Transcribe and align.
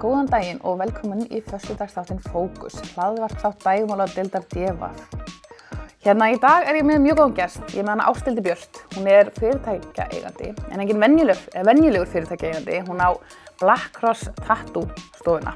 Góðan 0.00 0.30
daginn 0.32 0.60
og 0.64 0.78
velkomin 0.80 1.26
í 1.28 1.42
fyrstudagsþáttinn 1.44 2.22
Fókus, 2.30 2.78
hlaðvart 2.94 3.36
þátt 3.42 3.66
dægumála 3.66 4.06
dildar 4.08 4.46
DFF. 4.48 5.02
Hérna 6.00 6.30
í 6.32 6.38
dag 6.40 6.64
er 6.64 6.78
ég 6.78 6.86
með 6.88 7.02
mjög 7.04 7.18
góðan 7.18 7.34
gest, 7.36 7.60
ég 7.74 7.84
með 7.84 7.92
hana 7.92 8.06
Ástildi 8.08 8.44
Björst. 8.46 8.80
Hún 8.94 9.10
er 9.12 9.28
fyrirtækja 9.36 10.06
eigandi, 10.08 10.54
en 10.72 10.80
engin 10.80 11.04
venjulegur 11.04 12.08
fyrirtækja 12.08 12.48
eigandi. 12.48 12.80
Hún 12.88 13.04
á 13.04 13.12
Black 13.60 13.92
Cross 13.98 14.30
Tattoo 14.40 14.88
stofuna 15.18 15.52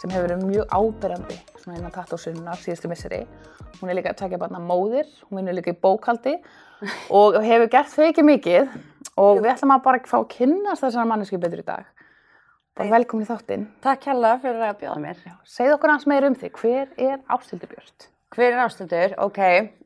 sem 0.00 0.08
hefur 0.08 0.24
verið 0.24 0.48
mjög 0.48 0.72
ábyrjandi 0.72 1.40
svona 1.60 1.76
innan 1.76 1.92
tattoo-sunnar 1.92 2.64
síðustu 2.64 2.88
misseri. 2.88 3.26
Hún 3.82 3.92
er 3.92 4.00
líka 4.00 4.16
að 4.16 4.22
takja 4.24 4.40
barna 4.40 4.62
móðir, 4.62 5.04
hún 5.28 5.42
vinnur 5.42 5.60
líka 5.60 5.76
í 5.76 5.76
bókaldi 5.76 6.38
og 7.12 7.36
hefur 7.44 7.68
gert 7.68 7.92
þau 7.92 8.08
ekki 8.08 8.24
mikið 8.24 8.72
og 9.20 9.44
við 9.44 9.52
ætlum 9.52 9.76
að 9.76 9.84
bara 9.84 10.06
fá 10.08 10.22
að 10.22 10.30
kynast 10.38 10.86
þessar 10.86 11.12
mannesku 11.12 11.36
betur 11.36 11.60
í 11.60 11.68
dag. 11.68 11.84
Bara 12.78 12.88
velkomin 12.94 13.26
í 13.26 13.28
þáttinn. 13.28 13.64
Takk 13.84 14.06
hella 14.08 14.36
fyrir 14.40 14.62
að 14.64 14.78
bjóða 14.80 15.00
mér. 15.02 15.18
Segð 15.44 15.74
okkur 15.76 15.92
hans 15.92 16.06
meir 16.08 16.24
um 16.24 16.36
þig, 16.40 16.54
hver 16.56 16.94
er 16.96 17.18
Ástildi 17.34 17.68
Björst? 17.68 18.06
Hver 18.32 18.54
er 18.54 18.62
ástildur? 18.64 19.12
Ok, 19.20 19.40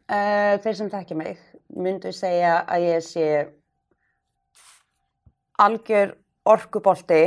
uh, 0.06 0.52
þeir 0.62 0.76
sem 0.78 0.90
þekkja 0.92 1.16
mig 1.18 1.40
myndu 1.74 2.12
segja 2.14 2.60
að 2.70 2.84
ég 2.86 3.02
sé 3.02 3.24
algjör 5.58 6.12
orkubolti 6.46 7.24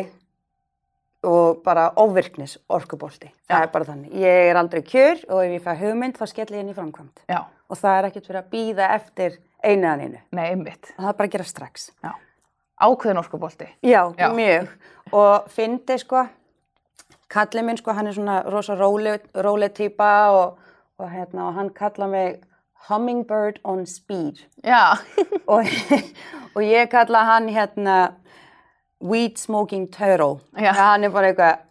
og 1.28 1.60
bara 1.66 1.90
óvirknis 2.00 2.56
orkubolti. 2.72 3.28
Það 3.50 3.58
Já. 3.60 3.66
er 3.68 3.74
bara 3.74 3.90
þannig. 3.90 4.14
Ég 4.24 4.50
er 4.54 4.60
aldrei 4.62 4.80
kjör 4.88 5.26
og 5.28 5.42
ef 5.44 5.52
ég 5.58 5.66
fæ 5.66 5.74
hugmynd 5.82 6.16
þá 6.16 6.26
skell 6.32 6.48
ég 6.56 6.64
inn 6.64 6.72
í 6.72 6.78
framkvæmt. 6.78 7.26
Já, 7.28 7.42
Og 7.70 7.78
það 7.78 7.98
er 8.00 8.06
ekkert 8.08 8.26
fyrir 8.32 8.40
að 8.40 8.48
býða 8.56 8.86
eftir 8.96 9.36
einu 9.62 9.86
að 9.92 10.06
einu. 10.08 10.20
nei, 10.32 10.46
einmitt. 10.54 10.94
Það 10.96 11.10
er 11.12 11.18
bara 11.20 11.28
að 11.28 11.36
gera 11.36 11.44
strax. 11.52 11.90
Já. 12.02 12.14
Ákveðin 12.82 13.18
orkubolti. 13.20 13.68
Já, 13.84 14.14
Já. 14.18 14.30
mjög. 14.34 14.68
Og 15.12 15.50
fyndi 15.52 15.98
sko, 16.00 16.26
kallið 17.30 17.66
minn 17.66 17.78
sko, 17.78 17.94
hann 17.94 18.08
er 18.08 18.14
svona 18.16 18.42
rosa 18.46 18.76
róleg, 18.80 19.26
róleg 19.36 19.74
típa 19.76 20.12
og, 20.32 20.60
og, 21.00 21.10
hérna, 21.12 21.48
og 21.50 21.54
hann 21.54 21.70
kalla 21.76 22.08
mig 22.08 22.40
Hummingbird 22.90 23.60
on 23.64 23.86
Speed. 23.86 24.46
Já, 24.64 24.96
og, 25.52 25.66
og 26.56 26.62
ég 26.64 26.88
kalla 26.92 27.24
hann 27.28 27.50
hérna 27.50 27.98
Weed 29.02 29.38
Smoking 29.38 29.90
Turtle. 29.92 30.40
Já. 30.58 30.72
Hann 30.74 31.04
er 31.04 31.10
bara 31.10 31.34
eitthvað. 31.34 31.66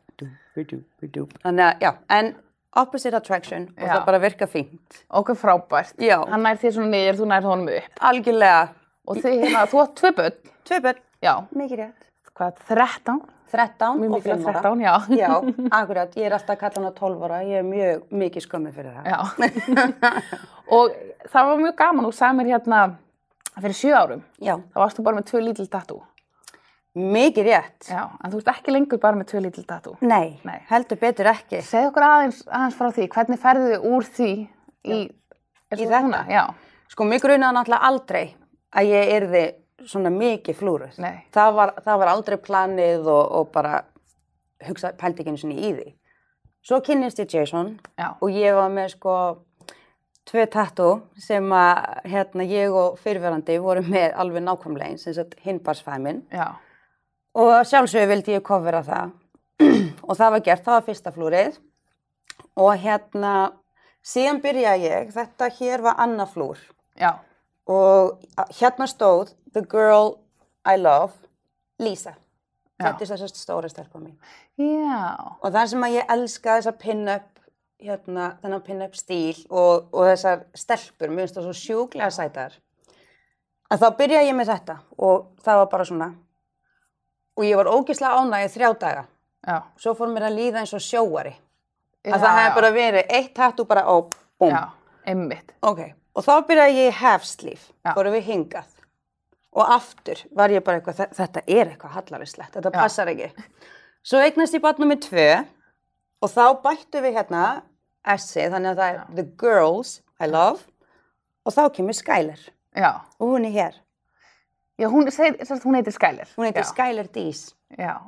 Þannig 0.59 1.65
að, 1.65 1.83
já, 1.85 1.91
en 2.11 2.35
opposite 2.77 3.17
attraction 3.17 3.69
og 3.77 3.85
Já. 3.85 3.93
það 3.93 4.05
bara 4.07 4.19
virka 4.23 4.47
fínt. 4.47 5.03
okkur 5.11 5.37
frábært. 5.39 5.95
Já. 6.03 6.19
Hann 6.29 6.43
nær 6.43 6.59
þér 6.59 6.75
svona 6.75 6.91
niður, 6.93 7.19
þú 7.21 7.29
nær 7.31 7.47
honum 7.47 7.71
upp. 7.79 8.01
Algjörlega. 8.11 8.69
Og 9.09 9.19
þið, 9.23 9.41
hérna, 9.47 9.65
þú 9.73 9.81
átt 9.83 9.97
tvö 9.99 10.13
börn. 10.19 10.39
Tvö 10.69 10.79
börn, 10.85 11.03
Já. 11.25 11.35
mikið 11.57 11.81
rétt. 11.83 12.09
Hvað, 12.39 12.63
13? 12.69 13.21
13 13.49 13.97
Mjög 13.99 14.11
og 14.13 14.19
mikilvægt 14.19 14.45
5 14.45 14.49
ára. 14.51 14.61
13, 14.61 14.81
já. 14.85 14.95
Já, 15.17 15.31
akkurat, 15.79 16.17
ég 16.21 16.27
er 16.29 16.35
alltaf 16.37 16.53
að 16.57 16.61
kalla 16.61 16.83
hana 16.83 16.91
12 16.99 17.23
ára, 17.25 17.39
ég 17.49 17.63
er 17.63 17.65
mjög 17.65 18.03
mikið 18.21 18.45
skömmið 18.45 18.75
fyrir 18.77 18.93
það. 18.99 19.09
Já. 19.09 19.19
og 20.77 20.99
það 21.33 21.49
var 21.49 21.63
mjög 21.63 21.75
gaman, 21.79 22.05
þú 22.09 22.13
sagði 22.19 22.39
mér 22.43 22.51
hérna 22.53 22.81
fyrir 23.59 23.79
sjö 23.79 23.95
árum. 23.97 24.23
Já, 24.45 24.55
þá 24.75 24.79
varstu 24.83 25.05
bara 25.07 25.17
með 25.19 25.29
tvö 25.33 25.43
lítil 25.47 25.69
tattoo. 25.73 26.03
mikið 26.99 27.47
rétt. 27.47 27.89
Já, 27.89 28.03
en 28.25 28.33
þú 28.33 28.41
ert 28.43 28.53
ekki 28.53 28.75
lengur 28.75 29.01
bara 29.01 29.17
með 29.17 29.31
tvö 29.33 29.43
lítil 29.45 29.65
tattoo. 29.69 29.97
Nei, 30.01 30.41
Nei. 30.45 30.59
heldur 30.69 30.99
betur 31.01 31.31
ekki. 31.31 31.63
Segð 31.63 31.89
okkur 31.93 32.05
aðeins, 32.05 32.43
aðeins 32.49 32.77
frá 32.79 32.91
því, 32.97 33.09
hvernig 33.15 33.41
ferðu 33.43 33.69
þið 33.73 33.89
úr 33.93 34.09
því 34.19 34.31
í, 34.85 34.99
Í 35.77 35.85
þetta? 35.85 36.45
Sko, 36.89 37.05
mig 37.05 37.21
grunaði 37.23 37.55
náttúrulega 37.55 37.89
aldrei 37.91 38.27
að 38.77 38.91
ég 38.93 39.13
yrði 39.17 39.45
svona 39.89 40.11
mikið 40.13 40.59
flúruð. 40.59 40.99
Nei. 41.03 41.25
Það 41.35 41.55
var, 41.59 41.75
það 41.85 42.01
var 42.03 42.13
aldrei 42.13 42.37
planið 42.43 43.09
og, 43.09 43.25
og 43.39 43.51
bara 43.55 43.83
hugsa, 44.67 44.93
pældi 44.99 45.23
ekki 45.23 45.33
einu 45.33 45.41
sinni 45.41 45.61
í 45.63 45.75
því. 45.77 45.91
Svo 46.69 46.81
kynnist 46.85 47.21
ég 47.23 47.31
Jason 47.33 47.77
já, 47.97 48.09
og 48.21 48.35
ég 48.35 48.57
var 48.59 48.73
með 48.75 48.91
sko 48.97 49.15
tvö 50.29 50.45
tattoo 50.53 50.97
sem 51.23 51.47
að 51.55 52.03
hérna 52.11 52.45
ég 52.45 52.75
og 52.75 52.99
fyrirverandi 53.01 53.57
vorum 53.63 53.87
með 53.89 54.17
alveg 54.21 54.45
nákvæmlega 54.45 54.91
eins, 54.91 55.07
eins 55.09 55.21
og 55.23 55.39
hinbarsfæmin. 55.45 56.25
já, 56.33 56.59
Og 57.39 57.55
sjálfsögur 57.71 58.09
vildi 58.11 58.35
ég 58.35 58.43
kofera 58.43 58.83
það 58.83 59.15
og 60.09 60.17
það 60.17 60.31
var 60.35 60.45
gert, 60.45 60.65
það 60.65 60.75
var 60.75 60.87
fyrsta 60.89 61.13
flúrið 61.15 61.59
og 62.59 62.73
hérna 62.83 63.33
síðan 64.03 64.43
byrjaði 64.43 64.91
ég, 64.91 65.13
þetta 65.15 65.49
hér 65.61 65.85
var 65.87 65.95
annað 66.03 66.35
flúr 66.35 66.61
já, 66.99 67.15
og 67.69 68.19
hérna 68.59 68.87
stóð 68.89 69.35
The 69.55 69.63
Girl 69.71 70.15
I 70.69 70.77
Love, 70.81 71.13
Lisa. 71.79 72.15
Já. 72.79 72.87
Þetta 72.93 73.03
er 73.05 73.11
þessast 73.11 73.41
stóra 73.41 73.69
stelpa 73.71 73.99
mín. 73.99 74.15
já, 74.59 75.35
Og 75.43 75.51
það 75.53 75.67
sem 75.73 75.83
að 75.85 75.95
ég 75.97 76.13
elska 76.15 76.57
þessa 76.61 76.73
pin-up, 76.79 77.41
hérna, 77.83 78.29
þennan 78.43 78.63
pin-up 78.67 78.95
stíl 78.95 79.35
og, 79.51 79.89
og 79.93 80.07
þessar 80.13 80.45
stelpur, 80.55 81.11
finnst 81.17 81.35
það 81.39 81.49
svo 81.49 81.53
sjúklega 81.59 82.11
sætar. 82.15 82.55
En 83.71 83.79
þá 83.83 83.89
byrjaði 83.99 84.31
ég 84.31 84.37
með 84.39 84.51
þetta 84.53 84.79
og 84.99 85.27
það 85.45 85.59
var 85.63 85.67
bara 85.75 85.85
svona. 85.85 86.09
Og 87.39 87.45
ég 87.47 87.59
var 87.61 87.69
ógislega 87.71 88.23
ánægið 88.23 88.55
þrjá 88.57 88.71
daga. 88.81 89.05
já. 89.47 89.59
Svo 89.77 89.95
fór 89.95 90.09
mér 90.15 90.29
að 90.31 90.39
líða 90.39 90.63
eins 90.63 90.73
og 90.75 90.81
sjóari. 90.83 91.35
Já, 92.07 92.15
Að 92.15 92.21
það 92.23 92.39
hefði 92.39 92.49
já. 92.49 92.55
bara 92.55 92.71
verið 92.73 93.11
eitt 93.19 93.35
tattoo 93.35 93.67
bara 93.67 93.83
á, 93.85 93.95
búm. 94.39 94.51
Já, 94.55 94.71
einmitt. 95.07 95.53
Ok, 95.63 95.81
og 96.19 96.27
þá 96.27 96.35
byrjaði 96.49 96.81
ég 96.83 96.91
í 96.91 96.97
half 96.99 97.25
sleeve, 97.29 97.63
Já. 97.87 97.93
fórum 97.95 98.17
við 98.17 98.27
hingað. 98.27 98.75
Og 99.59 99.71
aftur 99.75 100.21
var 100.37 100.51
ég 100.53 100.65
bara 100.67 100.81
eitthvað, 100.81 100.99
"Þe- 100.99 101.15
þetta 101.19 101.43
er 101.47 101.71
eitthvað 101.71 101.95
hallarislegt, 101.97 102.53
þetta 102.59 102.73
Já. 102.75 102.81
passar 102.83 103.07
ekki. 103.13 103.31
Svo 104.03 104.19
eignast 104.23 104.55
ég 104.55 104.61
barn 104.63 104.77
nummið 104.83 105.01
tvö 105.09 105.47
og 106.23 106.31
þá 106.31 106.63
bættu 106.63 107.01
við 107.03 107.15
hérna 107.17 107.63
S-ið, 108.05 108.51
þannig 108.53 108.71
að 108.75 108.77
það 108.77 108.91
er 108.91 108.99
Já. 108.99 109.05
The 109.15 109.23
Girls 109.39 110.01
I 110.21 110.27
Love 110.27 110.61
og 111.47 111.53
þá 111.55 111.69
kemur 111.75 111.95
Skyler 111.95 112.39
Já, 112.77 113.01
og 113.21 113.29
hún 113.29 113.47
er 113.47 113.51
hér. 113.53 113.75
já 114.79 114.87
hún, 114.89 115.11
segir, 115.11 115.45
sagt, 115.47 115.63
hún 115.65 115.75
heitir 115.75 115.93
Skyler. 115.93 116.29
Hún 116.37 116.45
heitir. 116.47 116.65
Skyler 116.65 117.07
Dees. 117.13 117.55
Já, 117.79 117.99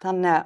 Þannig 0.00 0.30
að, 0.30 0.44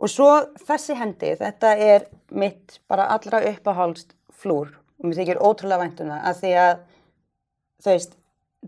og 0.00 0.08
svo 0.08 0.46
þessi 0.66 0.94
hendi, 0.96 1.34
þetta 1.36 1.76
er 1.78 2.06
mitt 2.30 2.78
bara 2.88 3.06
allra 3.08 3.40
uppáhaldst 3.40 4.12
flúr 4.32 4.74
og 5.00 5.08
mér 5.08 5.20
þykir 5.20 5.40
ótrúlega 5.40 5.80
vænt 5.80 6.00
um 6.04 6.12
það 6.12 6.28
að 6.28 6.38
því 6.40 6.52
að, 6.60 6.72
þú 7.80 7.92
veist, 7.94 8.16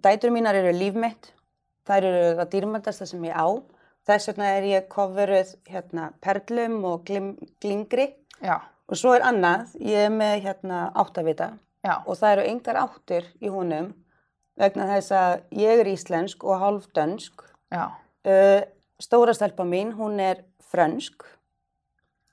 dætur 0.07 0.33
mínar 0.33 0.59
eru 0.59 0.73
líf 0.77 0.99
mitt, 0.99 1.33
þær 1.89 2.09
eru 2.09 2.27
það 2.39 2.53
dýrmæntasta 2.55 3.09
sem 3.09 3.25
ég 3.29 3.37
á, 3.37 3.47
þess 4.09 4.31
vegna 4.31 4.53
er 4.57 4.69
ég 4.71 4.87
coveruð 4.93 5.55
hérna 5.69 6.11
perlum 6.25 6.79
og 6.89 7.05
glim, 7.09 7.35
glingri. 7.63 8.09
Já, 8.41 8.57
og 8.89 8.99
svo 8.99 9.13
er 9.17 9.27
annað, 9.29 9.75
ég 9.81 10.09
er 10.09 10.15
með 10.15 10.39
hérna 10.47 10.87
áttavita. 10.99 11.53
Já, 11.83 11.99
og 12.07 12.17
það 12.17 12.37
eru 12.37 12.47
engar 12.53 12.79
áttur 12.79 13.29
í 13.43 13.51
honum 13.51 13.91
vegna 14.61 14.87
þess 14.91 15.15
að 15.17 15.35
ég 15.59 15.83
er 15.83 15.91
íslensk 15.91 16.45
og 16.47 16.61
hálf 16.63 16.89
dönsk. 16.97 17.45
Uh, 17.73 18.63
stóra 19.03 19.35
stelpa 19.35 19.67
mín, 19.67 19.93
hún 19.99 20.21
er 20.23 20.45
frönsk. 20.71 21.27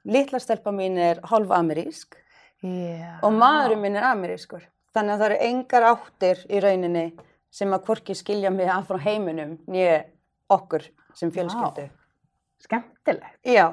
Litla 0.05 0.39
stelpa 0.39 0.71
mín 0.71 0.99
er 1.01 1.19
hálf 1.27 1.51
amerísk 1.55 2.18
já. 2.63 3.19
og 3.23 3.33
maðurinn 3.33 3.81
minn 3.85 3.95
er 3.99 4.07
amerískur. 4.11 4.63
Þannig 4.95 5.13
að 5.15 5.19
það 5.21 5.27
eru 5.31 5.41
engar 5.49 5.85
áttir 5.91 6.39
í 6.49 6.61
rauninni 6.63 7.05
sem 7.53 7.73
að 7.73 7.83
hvorki 7.85 8.15
skilja 8.17 8.49
mig 8.53 8.69
af 8.69 8.87
frá 8.89 8.97
heiminum 9.03 9.57
nýja 9.69 10.03
okkur 10.49 10.87
sem 11.17 11.31
fjölskyldu. 11.33 11.89
Skemmtilegt. 12.63 13.37
Já, 13.45 13.71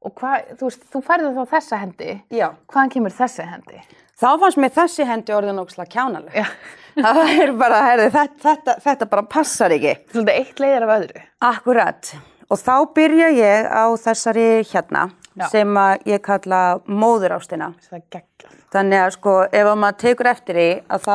Og 0.00 0.14
hvað, 0.16 0.54
þú 0.56 0.68
þú 0.94 1.00
færði 1.04 1.30
þá 1.36 1.42
þessa 1.50 1.76
hendi, 1.82 2.12
já. 2.32 2.46
hvaðan 2.72 2.92
kemur 2.94 3.12
þessi 3.12 3.44
hendi? 3.44 3.80
Þá 4.16 4.28
fannst 4.40 4.56
mér 4.62 4.70
þessi 4.72 5.04
hendi 5.04 5.34
orðin 5.36 5.60
ókslega 5.60 5.92
kjánaleg. 5.92 6.38
Já, 6.40 6.46
Það 7.04 7.18
er 7.42 7.52
bara, 7.60 7.80
herði, 7.84 8.06
þetta, 8.14 8.40
þetta, 8.46 8.74
þetta 8.86 9.08
bara 9.12 9.24
passar 9.28 9.74
ekki. 9.76 9.92
svolítið 10.14 10.38
eitt 10.40 10.62
leiðir 10.64 10.86
af 10.86 10.92
öðru. 10.94 11.24
Akkurat. 11.50 12.12
Og 12.48 12.62
þá 12.64 12.72
byrja 12.96 13.28
ég 13.36 13.68
á 13.68 13.84
þessari 14.00 14.46
hérna 14.72 15.04
Já. 15.40 15.48
sem 15.52 15.76
að 15.80 16.06
ég 16.10 16.22
kalla 16.22 16.60
móðurástina. 16.86 17.72
Það 17.88 17.98
er 17.98 18.02
geggjað. 18.16 18.56
Þannig 18.74 19.02
að 19.04 19.12
sko 19.16 19.34
ef 19.50 19.66
að 19.72 19.78
maður 19.82 20.00
tekur 20.04 20.30
eftir 20.30 20.58
því 20.60 20.68
að 20.88 21.04
þá 21.06 21.14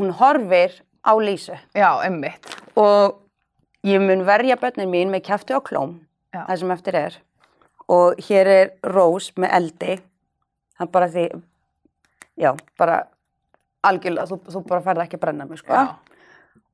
hún 0.00 0.14
horfir 0.20 0.78
á 1.02 1.12
Lísu 1.18 1.56
Já, 1.74 1.90
einmitt. 2.04 2.46
og 2.76 3.18
ég 3.84 4.00
mun 4.00 4.24
verja 4.26 4.56
börnin 4.56 4.90
mín 4.90 5.10
með 5.10 5.24
kjafti 5.28 5.54
og 5.56 5.64
klóm, 5.68 5.96
Já. 6.34 6.44
það 6.48 6.58
sem 6.62 6.70
eftir 6.76 6.94
er. 7.00 7.16
Og 7.88 8.14
hér 8.28 8.46
er 8.46 8.70
rós 8.86 9.32
með 9.36 9.50
eldi, 9.58 9.96
það 10.78 10.90
bara 10.94 11.08
því, 11.12 11.24
já, 12.38 12.52
bara 12.78 13.00
algjörlega, 13.84 14.28
þú, 14.30 14.38
þú 14.54 14.62
bara 14.70 14.84
færði 14.86 15.02
ekki 15.04 15.18
að 15.18 15.24
brenna 15.26 15.44
mig 15.50 15.58
sko. 15.58 15.74
Já, 15.74 16.11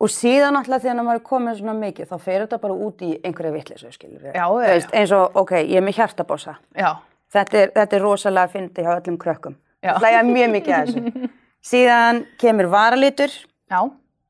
Og 0.01 0.11
síðan 0.15 0.55
alltaf 0.61 0.83
þegar 0.85 1.03
maður 1.03 1.19
er 1.19 1.25
komið 1.27 1.57
svona 1.59 1.75
mikið, 1.75 2.07
þá 2.13 2.19
fer 2.23 2.43
þetta 2.45 2.59
bara 2.63 2.75
út 2.87 3.01
í 3.03 3.09
einhverja 3.27 3.53
vitleysu, 3.57 3.89
skilur. 3.93 4.29
Já, 4.31 4.35
já, 4.47 4.47
veist, 4.63 4.93
eins 4.95 5.13
og, 5.17 5.35
ok, 5.43 5.53
ég 5.65 5.77
er 5.81 5.83
með 5.89 5.97
hjartabossa. 5.99 6.55
já, 6.79 6.93
Þetta 7.29 7.59
er, 7.61 7.73
þetta 7.75 7.97
er 7.99 8.01
rosalega 8.07 8.49
fyndi 8.49 8.83
hjá 8.87 8.93
öllum 8.95 9.17
krökkum. 9.21 9.57
Það 9.85 9.99
hlæja 10.01 10.21
mjög 10.25 10.53
mikið 10.55 10.75
að 10.77 10.87
þessu. 10.93 11.31
Síðan 11.73 12.21
kemur 12.41 12.69
varalitur. 12.73 13.35
já, 13.71 13.81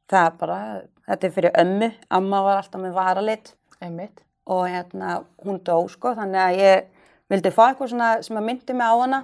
Það 0.09 0.25
er 0.25 0.32
bara, 0.41 0.56
þetta 1.06 1.26
er 1.29 1.35
fyrir 1.37 1.53
ömmu. 1.62 1.91
Amma 2.17 2.41
var 2.43 2.62
alltaf 2.62 2.81
með 2.82 2.97
varalit. 2.97 3.53
einmitt. 3.81 4.25
og 4.49 4.64
hérna 4.67 5.19
hún 5.44 5.59
dó 5.61 5.76
sko 5.93 6.14
þannig 6.17 6.41
að 6.41 6.59
ég 6.59 6.85
vildi 7.31 7.50
fá 7.53 7.67
eitthvað 7.69 7.91
svona 7.93 8.06
sem 8.25 8.37
að 8.41 8.47
myndi 8.49 8.73
mig 8.75 8.87
á 8.88 8.97
hana 8.97 9.19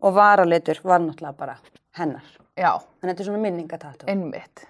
og 0.00 0.14
varalitur 0.16 0.80
var 0.82 0.98
náttúrulega 1.04 1.36
bara 1.36 1.56
hennar. 1.98 2.24
Já, 2.56 2.80
Þannig 2.80 3.04
að 3.04 3.10
þetta 3.12 3.20
er 3.20 3.28
svona 3.28 3.42
minningatatú. 3.44 4.08
einmitt. 4.08 4.64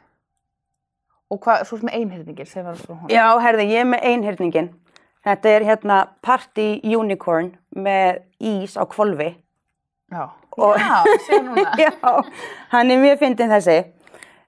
Og 1.31 1.39
hvað, 1.45 1.65
svo 1.69 1.79
sem 1.79 1.89
einhyrningir, 1.95 2.47
sem. 2.51 2.67
Já, 3.13 3.27
herði, 3.39 3.69
ég 3.71 3.85
er 3.85 3.89
með 3.93 4.07
einhyrningin. 4.11 4.71
Þetta 5.25 5.49
er 5.53 5.67
hérna 5.69 5.99
Party 6.25 6.81
Unicorn 6.97 7.53
með 7.77 8.23
ís 8.41 8.75
á 8.75 8.83
kvolfi. 8.89 9.35
Já, 10.11 10.25
Og- 10.59 10.77
já, 10.81 11.05
sér 11.29 11.45
núna. 11.47 11.71
Já, 11.79 11.93
hann 12.73 12.91
er 12.91 12.99
mjög 12.99 13.19
fyndin 13.21 13.53
þessi. 13.53 13.77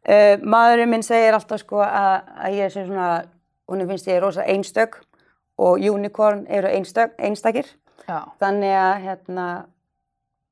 Uh, 0.02 0.34
maðurinn 0.43 0.90
minn 0.90 1.05
segir 1.06 1.37
alltaf 1.37 1.61
sko 1.62 1.79
að, 1.84 2.25
að 2.43 2.56
ég 2.58 2.73
sé 2.75 2.82
svona, 2.88 3.11
hún 3.70 3.85
finnst 3.87 4.08
ég 4.11 4.19
rosa 4.25 4.43
einstök 4.43 4.96
og 5.62 5.78
unicorn 5.78 6.43
eru 6.50 6.67
einstök, 6.73 7.14
einstakir. 7.23 7.69
Já, 8.08 8.25
Þannig 8.43 8.75
að 8.75 8.96
hérna, 9.05 9.46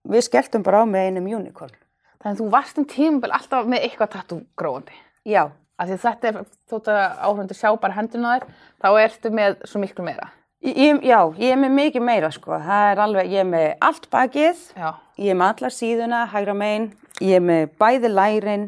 við 0.07 0.23
skelltum 0.29 0.63
bara 0.63 0.85
á 0.85 0.87
með 0.87 1.09
einum 1.11 1.27
unicorn. 1.41 1.75
þannig 2.23 2.37
að 2.37 2.45
þú 2.45 2.47
varst 2.55 2.79
um 2.79 2.87
tímabil 2.87 3.33
alltaf 3.35 3.67
með 3.67 3.89
eitthvað 3.89 4.13
tattoo 4.15 4.41
gróðandi. 4.61 4.95
Já, 5.27 5.49
Af 5.81 5.89
því 5.89 5.97
þetta 6.03 6.29
er, 6.29 6.39
þótt 6.69 6.91
að 6.93 7.21
áhundu 7.25 7.57
sjá 7.57 7.71
bara 7.81 7.97
hendina 7.97 8.35
þér, 8.37 8.49
þá 8.85 8.89
ertu 9.01 9.31
með 9.33 9.55
svo 9.71 9.81
miklu 9.81 10.05
meira. 10.05 10.27
ég, 10.61 10.99
já, 11.09 11.21
ég 11.41 11.55
er 11.55 11.61
með 11.63 11.73
mikið 11.79 12.05
meira 12.05 12.29
sko. 12.37 12.59
Það 12.61 12.89
er 12.91 13.01
alveg, 13.07 13.31
ég 13.33 13.41
er 13.41 13.49
með 13.49 13.69
allt 13.89 14.11
bakið, 14.13 14.61
Já, 14.77 14.91
ég 15.17 15.31
er 15.33 15.39
með 15.41 15.55
alla 15.55 15.71
síðuna, 15.73 16.21
hægra 16.35 16.55
megin, 16.55 16.91
ég 17.25 17.39
er 17.41 17.47
með 17.49 17.73
bæði 17.81 18.11
lærin, 18.13 18.67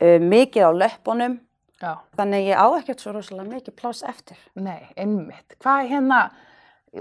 uh, 0.00 0.18
mikið 0.22 0.62
á 0.62 0.70
löppunum. 0.84 1.38
já, 1.82 1.92
Þannig 2.18 2.38
að 2.38 2.48
ég 2.52 2.62
á 2.62 2.66
ekkert 2.78 3.00
svo 3.02 3.12
rosalega 3.16 3.50
mikið 3.56 3.74
pláss 3.82 4.02
eftir. 4.06 4.38
nei, 4.54 4.86
einmitt. 4.96 5.58
Hvað 5.58 5.82
er 5.84 5.90
hérna, 5.96 6.20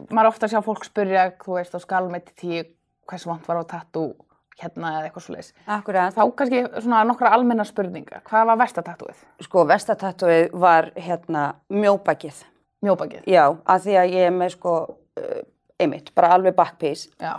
maður 0.09 0.31
ofta 0.33 0.45
að 0.49 0.55
sjá 0.55 0.61
fólk 0.65 0.85
spyrja, 0.89 1.31
þú 1.45 1.59
veist, 1.59 1.77
á 1.77 1.79
skalmeti 1.85 2.33
tíu, 2.41 2.63
hversu 3.07 3.29
vant 3.29 3.45
var 3.47 3.61
á 3.61 3.65
tattoo 3.69 4.15
hérna 4.61 4.91
eða 4.97 5.07
eitthvað 5.09 5.25
svo 5.25 5.33
leiðis. 5.35 5.51
Akkurat. 5.67 6.15
Þá 6.15 6.23
kannski 6.39 6.61
svona 6.81 7.03
nokkra 7.07 7.31
almenna 7.35 7.65
spurningar. 7.67 8.23
Hvað 8.29 8.47
var 8.51 8.57
versta 8.63 8.83
tattooið? 8.85 9.19
Sko, 9.45 9.65
vestatatúið 9.69 10.47
var 10.57 10.91
hérna 10.95 11.43
mjóbakið. 11.69 12.39
Mjóbakið. 12.85 13.27
Já, 13.29 13.43
að 13.65 13.85
því 13.85 13.99
að 14.01 14.15
ég 14.17 14.25
er 14.29 14.33
með 14.37 14.55
sko, 14.55 14.73
uh, 15.21 15.43
einmitt, 15.81 16.11
bara 16.17 16.33
alveg 16.37 16.55
backpiece. 16.57 17.09
Já, 17.21 17.35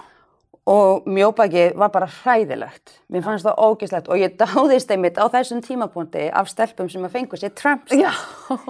Og 0.68 1.06
mjóbakið 1.08 1.78
var 1.80 1.88
bara 1.88 2.04
hræðilegt. 2.12 2.98
Mér 3.08 3.22
fannst 3.24 3.46
það 3.46 3.60
ógislegt 3.64 4.08
og 4.12 4.18
ég 4.20 4.34
dáðist 4.36 4.90
einmitt 4.92 5.16
á 5.16 5.24
þessum 5.32 5.62
tímapunkti 5.64 6.26
af 6.28 6.50
stelpum 6.52 6.90
sem 6.92 7.06
að 7.08 7.14
fengu 7.14 7.38
sér 7.40 7.54
Trumps. 7.56 7.94
já, 7.96 8.10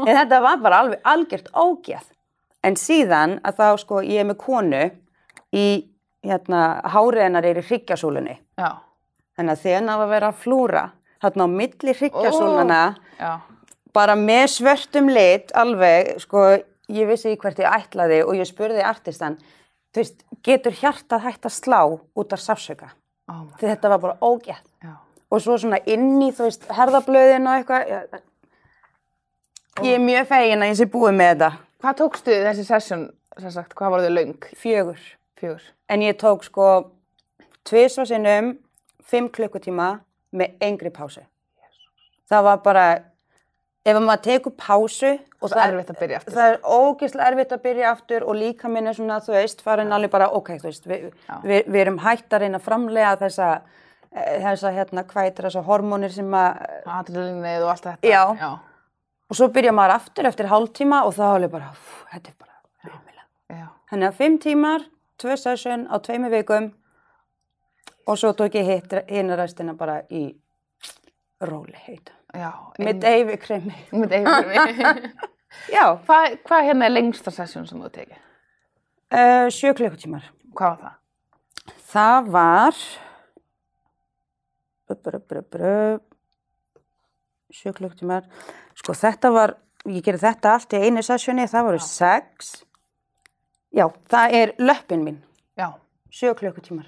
En 0.06 0.12
þetta 0.15 0.39
var 0.45 0.61
bara 0.62 0.79
alveg 0.85 1.00
algjört 1.03 1.49
ógeð. 1.59 2.05
En 2.62 2.79
síðan 2.79 3.41
að 3.43 3.59
þá 3.59 3.67
sko 3.83 3.99
ég 4.06 4.23
er 4.23 4.29
með 4.31 4.39
konu 4.45 4.85
í 5.50 5.67
hérna 6.25 6.62
hárið 6.91 7.23
hennar 7.26 7.47
er 7.47 7.61
í 7.61 7.67
hryggjasúlunni. 7.69 8.38
já, 8.59 8.70
Þannig 9.38 9.53
að 9.55 9.61
þegar 9.62 9.85
það 9.87 9.99
var 9.99 10.06
að 10.06 10.15
vera 10.17 10.29
að 10.32 10.41
flúra, 10.43 10.85
þarna 11.23 11.44
á 11.47 11.49
milli 11.49 11.93
hryggjasúluna, 11.94 12.81
já, 13.20 13.32
bara 13.94 14.15
með 14.19 14.47
svörtum 14.56 15.09
lit 15.15 15.53
alveg, 15.55 16.15
sko, 16.25 16.43
ég 16.91 17.06
vissi 17.09 17.31
ekki 17.31 17.43
hvert 17.44 17.59
ég 17.62 17.76
ætlaði 17.79 18.23
og 18.26 18.35
ég 18.35 18.49
spurði 18.50 18.82
artistan, 18.82 19.37
þú 19.94 20.03
veist, 20.03 20.25
getur 20.43 20.75
hjartað 20.81 21.23
hægt 21.29 21.47
að 21.47 21.55
slá 21.55 21.81
út 22.19 22.32
af 22.35 22.43
sársöka? 22.43 22.91
oh 23.31 23.44
Því 23.61 23.69
þetta 23.69 23.88
var 23.94 23.99
bara 23.99 24.19
ógeð. 24.21 24.59
já. 24.82 24.94
Og 25.31 25.43
svo 25.44 25.59
svona 25.61 25.79
inn 25.87 26.17
í, 26.25 26.32
þú 26.32 26.47
veist, 26.49 26.62
herðablöðin 26.73 27.47
og 27.47 27.59
eitthvað. 27.59 28.21
Ég 29.85 29.94
er 29.94 30.00
mjög 30.03 30.26
fegin 30.31 30.62
að 30.64 30.71
ég 30.73 30.79
sé 30.81 30.87
búið 30.91 31.14
með 31.19 31.29
þetta. 31.35 31.50
Hvað 31.79 31.99
tókstu 32.00 32.37
þessi 32.47 32.64
session, 32.67 33.03
sem 33.38 33.53
sagt, 33.55 33.75
hvað 33.79 33.93
var 33.93 34.00
þau 34.06 34.14
löng? 34.17 34.49
Fjögur. 34.59 35.03
Fjögur. 35.38 35.62
En 35.88 36.02
ég 36.02 36.17
tók 36.19 36.43
sko 36.46 36.69
tvisvar 37.69 38.06
sinnum, 38.08 38.56
fimm 39.05 39.29
klukkutíma 39.32 40.00
með 40.37 40.56
engri 40.64 40.90
pásu. 40.94 41.23
Það 42.29 42.43
var 42.44 42.58
bara, 42.64 42.85
ef 43.88 43.96
maður 44.05 44.23
tekur 44.26 44.52
pásu 44.58 45.14
og 45.40 45.49
Svo 45.49 45.61
erfitt 45.62 45.90
að 45.94 46.00
byrja 46.02 46.19
aftur. 46.19 46.35
það 46.35 46.50
er 46.52 46.58
ógeðslega 46.76 47.29
erfitt 47.32 47.52
að 47.56 47.62
byrja 47.64 47.90
aftur 47.94 48.26
og 48.29 48.37
líka 48.37 48.69
minn 48.69 48.87
er 48.90 48.96
svona, 48.99 49.20
þú 49.25 49.32
veist, 49.37 49.62
farin 49.64 49.93
alveg 49.96 50.11
bara, 50.12 50.29
ok, 50.37 50.50
þú 50.61 50.69
veist, 50.69 50.88
við, 50.90 51.06
Já. 51.29 51.37
við, 51.44 51.62
við 51.69 51.81
erum 51.85 51.99
hægt 52.05 52.32
að 52.37 52.43
reyna 52.44 52.58
að 52.61 52.67
framlega 52.67 53.14
þessa, 53.23 53.49
eh, 54.12 54.35
þessa 54.44 54.73
hérna, 54.76 55.05
hvað 55.08 55.29
heitir 55.29 55.49
þessa 55.49 55.64
hormónir 55.64 56.12
sem 56.12 56.35
að, 56.37 56.61
Adrenalinnið 56.99 57.62
og 57.64 57.73
allt 57.73 57.87
þetta. 57.88 58.08
Já. 58.12 58.25
Já, 58.43 58.50
og 59.31 59.37
svo 59.40 59.49
byrja 59.55 59.73
maður 59.73 59.94
aftur 59.96 60.26
eftir 60.29 60.50
hálftíma 60.52 61.05
og 61.06 61.14
þá 61.17 61.23
er 61.25 61.35
alveg 61.38 61.50
bara, 61.56 61.73
þetta 62.12 62.29
er 62.29 62.38
bara 62.44 62.93
umila. 62.93 63.25
já. 63.49 63.67
Þannig 63.90 64.08
að 64.11 64.20
fimm 64.20 64.38
tímar, 64.38 64.85
tvö 65.19 65.37
session 65.37 65.87
á 65.91 65.97
tveimu 66.03 66.31
vikum 66.32 66.70
og 68.09 68.19
svo 68.19 68.32
tók 68.37 68.55
ég 68.56 68.67
hitt 68.69 68.94
hinn 69.11 69.35
restina 69.37 69.75
bara 69.75 70.00
í 70.11 70.31
róli 71.44 71.76
heita. 71.87 72.12
Já, 72.35 72.50
Með 72.79 73.00
deyfi 73.03 73.37
kremi. 73.41 73.75
Með 73.93 74.15
eigin 74.19 75.12
Já, 75.73 75.85
Hvað 76.05 76.38
hva 76.44 76.59
hérna 76.67 76.87
er 76.88 76.93
lengsta 76.93 77.32
session 77.32 77.67
sem 77.67 77.81
þú 77.81 77.91
tekið? 77.94 78.19
uh, 79.12 79.49
sjö 79.53 79.73
klukkutímar. 79.76 80.26
Hvað 80.56 80.75
var 80.75 80.81
það? 80.82 80.97
Það 81.88 82.26
var, 82.35 82.81
brö, 84.88 85.21
brö, 85.31 85.43
brö, 85.53 85.76
sjö 87.53 87.73
klukkutímar, 87.76 88.26
sko 88.76 88.93
þetta 88.97 89.31
var, 89.32 89.55
ég 89.88 90.05
gerði 90.05 90.21
þetta 90.26 90.53
allt 90.53 90.76
í 90.76 90.82
einu 90.85 91.03
sessioni, 91.05 91.47
það 91.49 91.69
voru 91.71 91.81
sex. 91.85 92.50
Já, 93.75 93.88
það 94.09 94.32
er 94.32 94.53
löppin 94.59 95.03
mín, 95.05 95.19
Já, 95.59 95.73
sjö 96.11 96.35
klukkutímar 96.38 96.87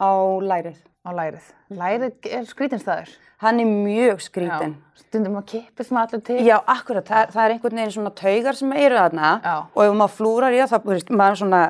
á 0.00 0.10
lærið. 0.44 0.76
á 1.04 1.10
lærið. 1.16 1.46
Lærið 1.70 2.12
er 2.28 2.44
skrítinstæður. 2.48 3.08
Hann 3.44 3.60
er 3.60 3.66
mjög 3.68 4.20
skrítin. 4.24 4.74
Stundum 4.96 5.36
að 5.40 5.46
kippist 5.46 5.90
maður 5.92 6.14
allir 6.18 6.24
til. 6.24 6.38
Já, 6.46 6.58
akkurat, 6.66 7.04
það, 7.08 7.32
það 7.34 7.44
er 7.44 7.54
einhvern 7.54 7.78
veginn 7.80 7.94
svona 7.96 8.12
taugar 8.14 8.56
sem 8.58 8.72
eru 8.72 8.96
þarna 9.00 9.32
Já. 9.44 9.54
og 9.74 9.82
ef 9.84 9.96
maður 10.00 10.14
flúrar 10.18 10.52
í 10.56 10.60
það, 10.62 10.70
þá, 10.72 10.78
þú 10.84 10.92
veist, 10.94 11.10
maður 11.10 11.34
er 11.36 11.40
svona, 11.42 11.62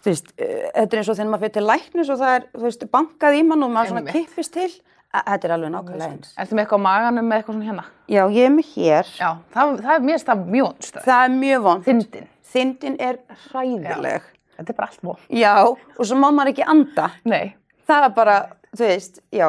þú 0.00 0.10
veist, 0.10 0.28
eh, 0.38 0.70
þetta 0.76 0.92
er 0.96 1.00
eins 1.02 1.08
og 1.10 1.16
þegar 1.18 1.30
maður 1.32 1.44
fyrir 1.46 1.56
til 1.56 1.66
læknis 1.66 2.10
og 2.14 2.20
það 2.20 2.34
er, 2.36 2.46
þú 2.56 2.62
veist, 2.66 2.86
bankað 2.94 3.38
í 3.38 3.42
mann 3.46 3.62
og 3.66 3.70
maður 3.74 3.90
svona 3.92 4.04
Einmitt. 4.04 4.12
kippist 4.14 4.52
til. 4.52 4.70
Að- 5.16 5.24
Þetta 5.26 5.44
er 5.48 5.52
alveg 5.56 5.70
nákvæmlega 5.72 6.12
eins. 6.12 6.32
Ertu 6.36 6.54
með 6.58 6.64
eitthvað 6.66 6.80
á 6.82 6.86
maganum 6.86 7.26
með 7.30 7.36
eitthvað 7.40 7.54
svona 7.56 7.68
hérna? 7.70 7.84
Já, 8.08 8.22
ég 8.28 8.44
er 8.46 8.50
með 8.52 8.66
hér. 8.74 9.06
Já, 9.16 9.30
það, 9.54 9.80
það 9.80 9.94
er 9.94 10.00
mjög 10.00 10.74
stöð. 10.82 11.04
Það 11.06 11.24
er 11.24 11.30
mjög 11.36 11.62
vond. 11.62 11.84
Þindin. 11.86 12.26
Þindin 12.52 12.98
er 13.02 13.18
hræðileg. 13.50 14.26
Þetta 14.56 14.72
er 14.72 14.76
bara 14.78 14.88
allt 14.88 15.02
von. 15.04 15.24
Já. 15.28 15.54
og 15.68 16.02
svo 16.06 16.16
má 16.16 16.28
maður 16.32 16.52
ekki 16.54 16.66
anda. 16.72 17.10
Nei. 17.28 17.56
Það 17.86 18.06
er 18.06 18.14
bara, 18.16 18.36
þú 18.76 18.86
veist, 18.88 19.20
já. 19.34 19.48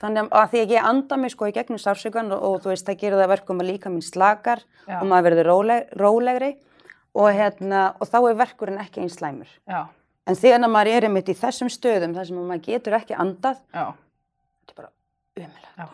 Þannig 0.00 0.30
að 0.36 0.48
því 0.52 0.60
að 0.62 0.72
ég 0.76 0.86
anda 0.90 1.16
mig 1.16 1.32
sko 1.32 1.48
í 1.48 1.52
gegnum 1.56 1.80
sársökan 1.80 2.32
og, 2.36 2.42
og 2.44 2.56
þú 2.64 2.72
veist, 2.72 2.86
það 2.88 2.98
gerir 3.00 3.16
það 3.16 3.26
að 3.26 3.32
verkum 3.32 3.60
að 3.62 3.70
líka 3.70 3.92
minn 3.92 4.04
slakar 4.04 4.60
Já. 4.84 4.98
og 5.00 5.06
maður 5.08 5.30
verður 5.30 5.48
róleg, 5.50 5.86
rólegri 5.96 6.50
og, 7.16 7.28
hérna, 7.32 7.84
og 7.96 8.10
þá 8.10 8.18
er 8.20 8.40
verkurinn 8.42 8.82
ekki 8.82 9.04
eins 9.04 9.16
slæmur. 9.16 9.48
Já, 9.64 9.86
En 10.26 10.34
þegar 10.34 10.66
maður 10.66 10.90
er 10.90 11.06
einmitt 11.06 11.28
í 11.30 11.36
þessum 11.38 11.68
stöðum 11.70 12.16
þar 12.16 12.26
sem 12.28 12.38
maður 12.42 12.64
getur 12.66 12.96
ekki 12.98 13.14
andað, 13.14 13.60
já, 13.70 13.84
þetta 14.58 14.72
er 14.72 14.78
bara 14.80 14.90
umlega. 15.38 15.70
já. 15.78 15.86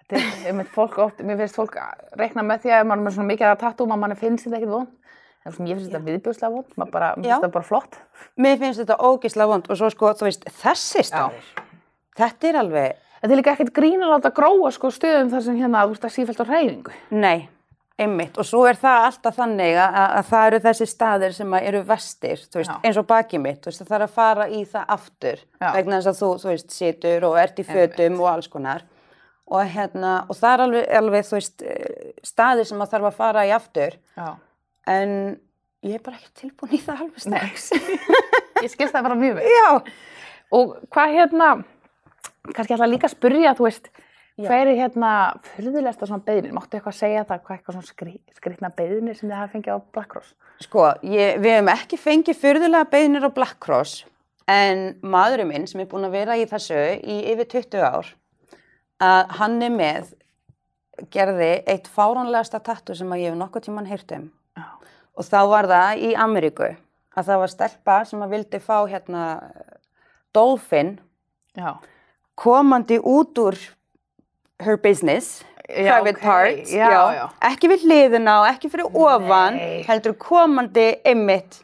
Þetta 0.00 0.16
er, 0.20 0.30
einmitt 0.48 0.70
fólk 0.72 0.96
oft, 1.04 1.20
mér 1.20 1.38
finnst 1.42 1.58
fólk 1.58 1.76
reikna 2.18 2.44
með 2.44 2.64
því 2.64 2.72
að 2.78 2.86
maður 2.88 3.10
er 3.10 3.16
svona 3.18 3.30
mikið 3.30 3.50
að 3.50 3.60
tattoo 3.62 3.86
og 3.86 4.00
mann 4.00 4.16
finnst 4.18 4.48
þetta 4.48 4.58
ekkert 4.58 4.74
von. 4.74 4.88
Ég 5.44 5.76
finnst 5.76 5.90
þetta 5.90 6.00
viðbjóðslega 6.06 6.52
von, 6.54 6.64
maður 6.80 6.92
bara, 6.94 7.08
mér 7.16 7.24
finnst 7.26 7.42
þetta 7.42 7.54
bara 7.58 7.68
flott. 7.68 7.96
Mér 8.40 8.60
finnst 8.62 8.80
þetta 8.80 8.96
ógislega 9.04 9.48
vond 9.50 9.66
og 9.70 9.76
svo 9.76 9.90
sko, 9.92 10.12
þú 10.16 10.24
veist, 10.30 10.46
þessi 10.62 11.02
staður, 11.04 11.50
þetta 12.16 12.48
er 12.52 12.60
alveg, 12.64 13.00
Þetta 13.24 13.32
er 13.32 13.38
líka 13.40 13.52
ekkert 13.54 13.72
grín 13.72 14.02
að 14.04 14.10
láta 14.12 14.30
gróa 14.36 14.68
sko 14.74 14.90
stöðum 14.92 15.30
þar 15.32 15.42
sem 15.46 15.54
hérna 15.56 15.82
þú 15.86 15.92
veist 15.94 16.02
að 16.04 16.10
sífælt 16.12 16.40
á 16.40 16.46
reyfingu. 16.48 16.90
nei, 17.10 17.48
einmitt. 17.96 18.36
Og 18.36 18.44
svo 18.44 18.66
er 18.68 18.76
það 18.76 19.04
alltaf 19.06 19.36
þannig 19.38 19.78
að, 19.80 19.94
að 20.18 20.26
það 20.28 20.48
eru 20.50 20.58
þessi 20.66 20.88
staðir 20.90 21.32
sem 21.32 21.54
eru 21.60 21.80
vestir, 21.88 22.42
þú 22.52 22.60
veist, 22.60 22.72
Já. 22.74 22.80
eins 22.84 22.98
og 23.00 23.06
baki 23.08 23.40
mitt, 23.40 23.60
þú 23.64 23.70
veist, 23.70 23.80
það 23.80 23.92
þarf 23.94 24.08
að 24.10 24.16
fara 24.18 24.48
í 24.48 24.60
það 24.74 24.92
aftur 24.96 25.40
Já. 25.60 25.70
vegna 25.78 26.00
þess 26.02 26.10
að 26.12 26.18
þú, 26.20 26.28
þú 26.42 26.50
veist, 26.52 26.76
situr 26.76 27.24
og 27.30 27.38
ert 27.40 27.60
í 27.60 27.64
fötum 27.68 28.20
og 28.20 28.28
alls 28.34 28.48
konar. 28.52 28.84
Og 29.48 29.64
hérna, 29.72 30.12
og 30.28 30.36
það 30.36 30.52
er 30.52 30.64
alveg, 30.66 30.84
alveg, 31.00 31.24
þú 31.28 31.36
veist, 31.38 31.64
staðir 32.28 32.68
sem 32.68 32.80
að 32.84 32.92
þarf 32.92 33.08
að 33.08 33.18
fara 33.22 33.46
í 33.48 33.52
aftur, 33.56 33.96
Já. 34.16 34.28
En 34.90 35.12
ég 35.84 35.98
er 35.98 36.04
bara 36.04 36.18
ekki 36.18 36.32
tilbúin 36.44 36.76
í 36.76 36.80
það 36.82 37.04
alveg 37.04 37.24
strax. 37.26 37.70
Ég 38.64 38.70
skilst 38.72 38.94
það 38.94 39.06
bara 39.08 39.18
mjög 39.18 39.34
vel. 39.36 39.50
Já. 39.50 39.68
Og 40.54 40.74
hvað 40.94 41.14
hérna, 41.18 41.48
kannski 42.54 42.76
ætla 42.76 42.88
líka 42.88 43.08
að 43.10 43.16
spyrja, 43.16 43.52
þú 43.58 43.66
veist, 43.66 43.90
hver 44.40 44.70
er 44.70 44.78
hérna 44.78 45.10
fyrðulegsta 45.50 46.08
svona 46.08 46.24
beðnir? 46.24 46.54
Máttu 46.56 46.78
eitthvað 46.78 46.96
segja 46.96 47.26
það, 47.28 47.42
hvað 47.44 47.58
eitthvað 47.58 47.76
svona 47.76 47.90
skrí, 47.90 48.14
skrýtna 48.38 48.70
beðnir 48.78 49.18
sem 49.18 49.28
þið 49.28 49.36
hafa 49.40 49.52
fengið 49.52 49.76
á 49.76 49.78
Black 49.94 50.10
Cross? 50.14 50.34
Sko, 50.64 50.86
ég, 51.06 51.38
við 51.42 51.56
hefum 51.58 51.70
ekki 51.74 52.00
fengið 52.00 52.40
fyrðulega 52.40 52.90
beinir 52.94 53.26
á 53.26 53.30
Black 53.34 53.58
Cross 53.62 54.04
en 54.50 54.84
maðurinn 55.04 55.50
minn 55.50 55.66
sem 55.70 55.82
er 55.82 55.88
búinn 55.90 56.06
að 56.08 56.16
vera 56.18 56.36
í 56.38 56.46
þessu 56.48 56.78
í 57.00 57.20
yfir 57.32 57.48
20 57.56 57.84
ár 57.84 58.10
að 59.02 59.34
hann 59.38 59.58
er 59.64 59.72
með 59.74 60.14
gerði 61.14 61.52
eitt 61.70 61.88
fáránlegasta 61.90 62.60
tattu 62.64 62.96
sem 62.96 63.10
að 63.12 63.24
ég 63.24 63.32
hef 63.32 63.38
nokkuð 63.40 63.66
tíman 63.68 63.88
heyrt 63.88 64.14
um 64.18 64.28
Já. 64.28 64.43
Og 65.14 65.26
þá 65.28 65.40
var 65.50 65.68
það 65.70 66.04
í 66.08 66.12
Ameríku 66.18 66.68
að 67.14 67.28
það 67.30 67.40
var 67.44 67.52
stelpa 67.52 67.96
sem 68.08 68.22
að 68.24 68.34
vildi 68.34 68.60
fá 68.62 68.76
hérna 68.90 69.24
dolphin 70.34 70.96
Já. 71.54 71.76
komandi 72.34 72.98
út 72.98 73.38
úr 73.38 73.58
her 74.64 74.76
business, 74.76 75.44
Já, 75.68 75.96
private 75.96 76.18
ok, 76.18 76.22
parts, 76.22 76.72
já, 76.72 76.90
já. 77.14 77.28
ekki 77.48 77.70
við 77.72 77.86
hliðina 77.86 78.34
og 78.42 78.48
ekki 78.50 78.70
fyrir 78.72 78.98
ofan, 79.00 79.56
Nei. 79.56 79.84
heldur 79.86 80.14
komandi 80.20 80.90
einmitt 81.06 81.62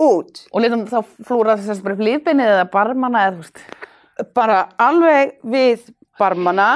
út. 0.00 0.42
Og 0.52 0.62
litum 0.64 0.84
þá 0.88 1.00
flúra 1.26 1.56
þess 1.60 1.80
að 1.80 2.02
lífbeinið 2.04 2.52
eða 2.56 2.66
barmana 2.72 3.24
eða 3.26 3.38
þú 3.38 3.44
veist. 3.44 3.64
Bara 4.36 4.58
alveg 4.80 5.34
við 5.42 5.88
barmana 6.20 6.68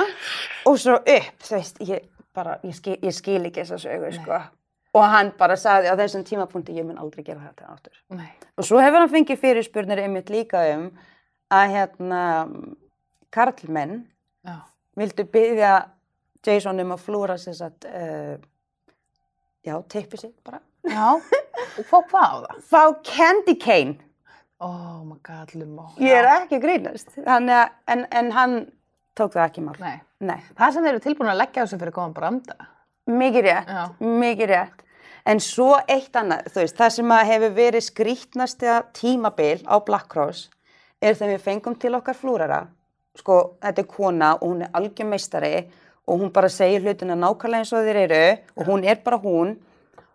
og 0.64 0.78
svo 0.80 0.96
upp, 0.98 1.38
þú 1.44 1.56
veist, 1.58 1.80
ég, 1.84 2.04
bara, 2.34 2.58
ég, 2.64 2.74
skil, 2.78 2.96
ég 3.04 3.14
skil 3.16 3.42
ekki 3.44 3.62
þessa 3.62 3.80
sögur, 3.84 4.16
sko. 4.16 4.40
Og 4.94 5.04
hann 5.10 5.32
bara 5.38 5.56
sagði 5.58 5.90
á 5.90 5.98
þessum 5.98 6.22
tímapunkti, 6.26 6.76
ég 6.78 6.86
mun 6.86 7.00
aldrei 7.02 7.24
gera 7.26 7.42
þetta 7.48 7.72
áttur. 7.72 7.96
Nei. 8.14 8.30
Og 8.54 8.66
svo 8.66 8.78
hefur 8.78 9.02
hann 9.02 9.10
fengið 9.10 9.40
fyrirspurnir 9.42 10.04
einmitt 10.04 10.30
líka 10.30 10.62
um 10.76 10.84
að 11.54 11.74
hérna, 11.74 12.20
karlmenn 13.34 14.04
Já. 14.46 14.60
vildu 14.98 15.26
byggja 15.34 15.72
Jason 16.46 16.78
um 16.84 16.94
að 16.94 17.02
flúra 17.02 17.36
sér 17.40 17.56
satt, 17.58 17.86
uh, 17.88 18.36
já, 19.64 19.74
teipi 19.90 20.20
sig 20.20 20.32
bara. 20.46 20.60
Já. 20.86 21.16
Og 21.80 21.88
hvað 21.88 22.06
hvað 22.12 22.28
á 22.30 22.36
það? 22.44 22.62
Fá 22.70 22.82
candy 23.08 23.56
cane. 23.58 23.96
Oh 24.62 25.02
my 25.04 25.18
god, 25.26 25.56
Lumó. 25.58 25.88
Ég 25.98 26.14
er 26.20 26.28
ekki 26.36 26.60
grínast. 26.62 27.10
Að, 27.26 27.50
en, 27.90 28.04
en 28.14 28.30
hann 28.36 28.54
tók 29.18 29.34
það 29.34 29.48
ekki 29.48 29.64
mál. 29.64 29.74
Nei. 29.82 29.96
Nei. 30.24 30.38
Það 30.54 30.76
sem 30.76 30.86
þeir 30.86 30.92
eru 30.92 31.02
tilbúin 31.04 31.32
að 31.32 31.40
leggja 31.42 31.64
á 31.64 31.68
sig 31.68 31.80
fyrir 31.80 31.96
góðan 31.96 32.14
branda. 32.16 32.56
Mikið 33.10 33.48
rétt, 33.48 33.72
mikið 34.00 34.52
rétt. 34.54 34.83
En 35.24 35.40
svo 35.40 35.70
eitt 35.88 36.16
annað, 36.20 36.50
þú 36.52 36.60
veist, 36.60 36.76
það 36.76 36.90
sem 36.98 37.12
hefur 37.30 37.54
verið 37.56 37.84
skrítnasta 37.86 38.80
tímabil 38.92 39.62
á 39.64 39.76
Black 39.84 40.10
Cross 40.12 40.50
er 41.00 41.16
þegar 41.16 41.32
við 41.32 41.44
fengum 41.46 41.76
til 41.80 41.94
okkar 41.96 42.18
flúrara. 42.18 42.60
Sko, 43.16 43.56
þetta 43.62 43.82
er 43.82 43.88
kona 43.88 44.32
og 44.36 44.50
hún 44.50 44.64
er 44.66 44.74
algjör 44.76 45.08
meistari 45.08 45.54
og 46.04 46.20
hún 46.20 46.32
bara 46.34 46.50
segir 46.52 46.84
hlutina 46.84 47.16
nákvæmlega 47.16 47.62
eins 47.62 47.72
og 47.72 47.86
þeir 47.86 48.00
eru 48.04 48.24
og 48.56 48.68
hún 48.68 48.84
er 48.84 49.00
bara 49.04 49.20
hún 49.22 49.54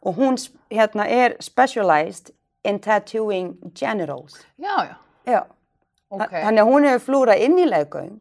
og 0.05 0.19
hún 0.19 0.37
hérna 0.69 1.07
er 1.09 1.37
specialized 1.41 2.33
in 2.63 2.79
tattooing 2.79 3.55
genitals. 3.73 4.45
Já, 4.57 4.75
já. 4.85 4.95
Já. 5.25 5.41
Ok. 6.09 6.33
Þannig 6.33 6.61
að 6.61 6.69
hún 6.69 6.87
hefur 6.89 7.05
flúrað 7.05 7.45
inn 7.45 7.57
í 7.57 7.65
leggöng. 7.69 8.19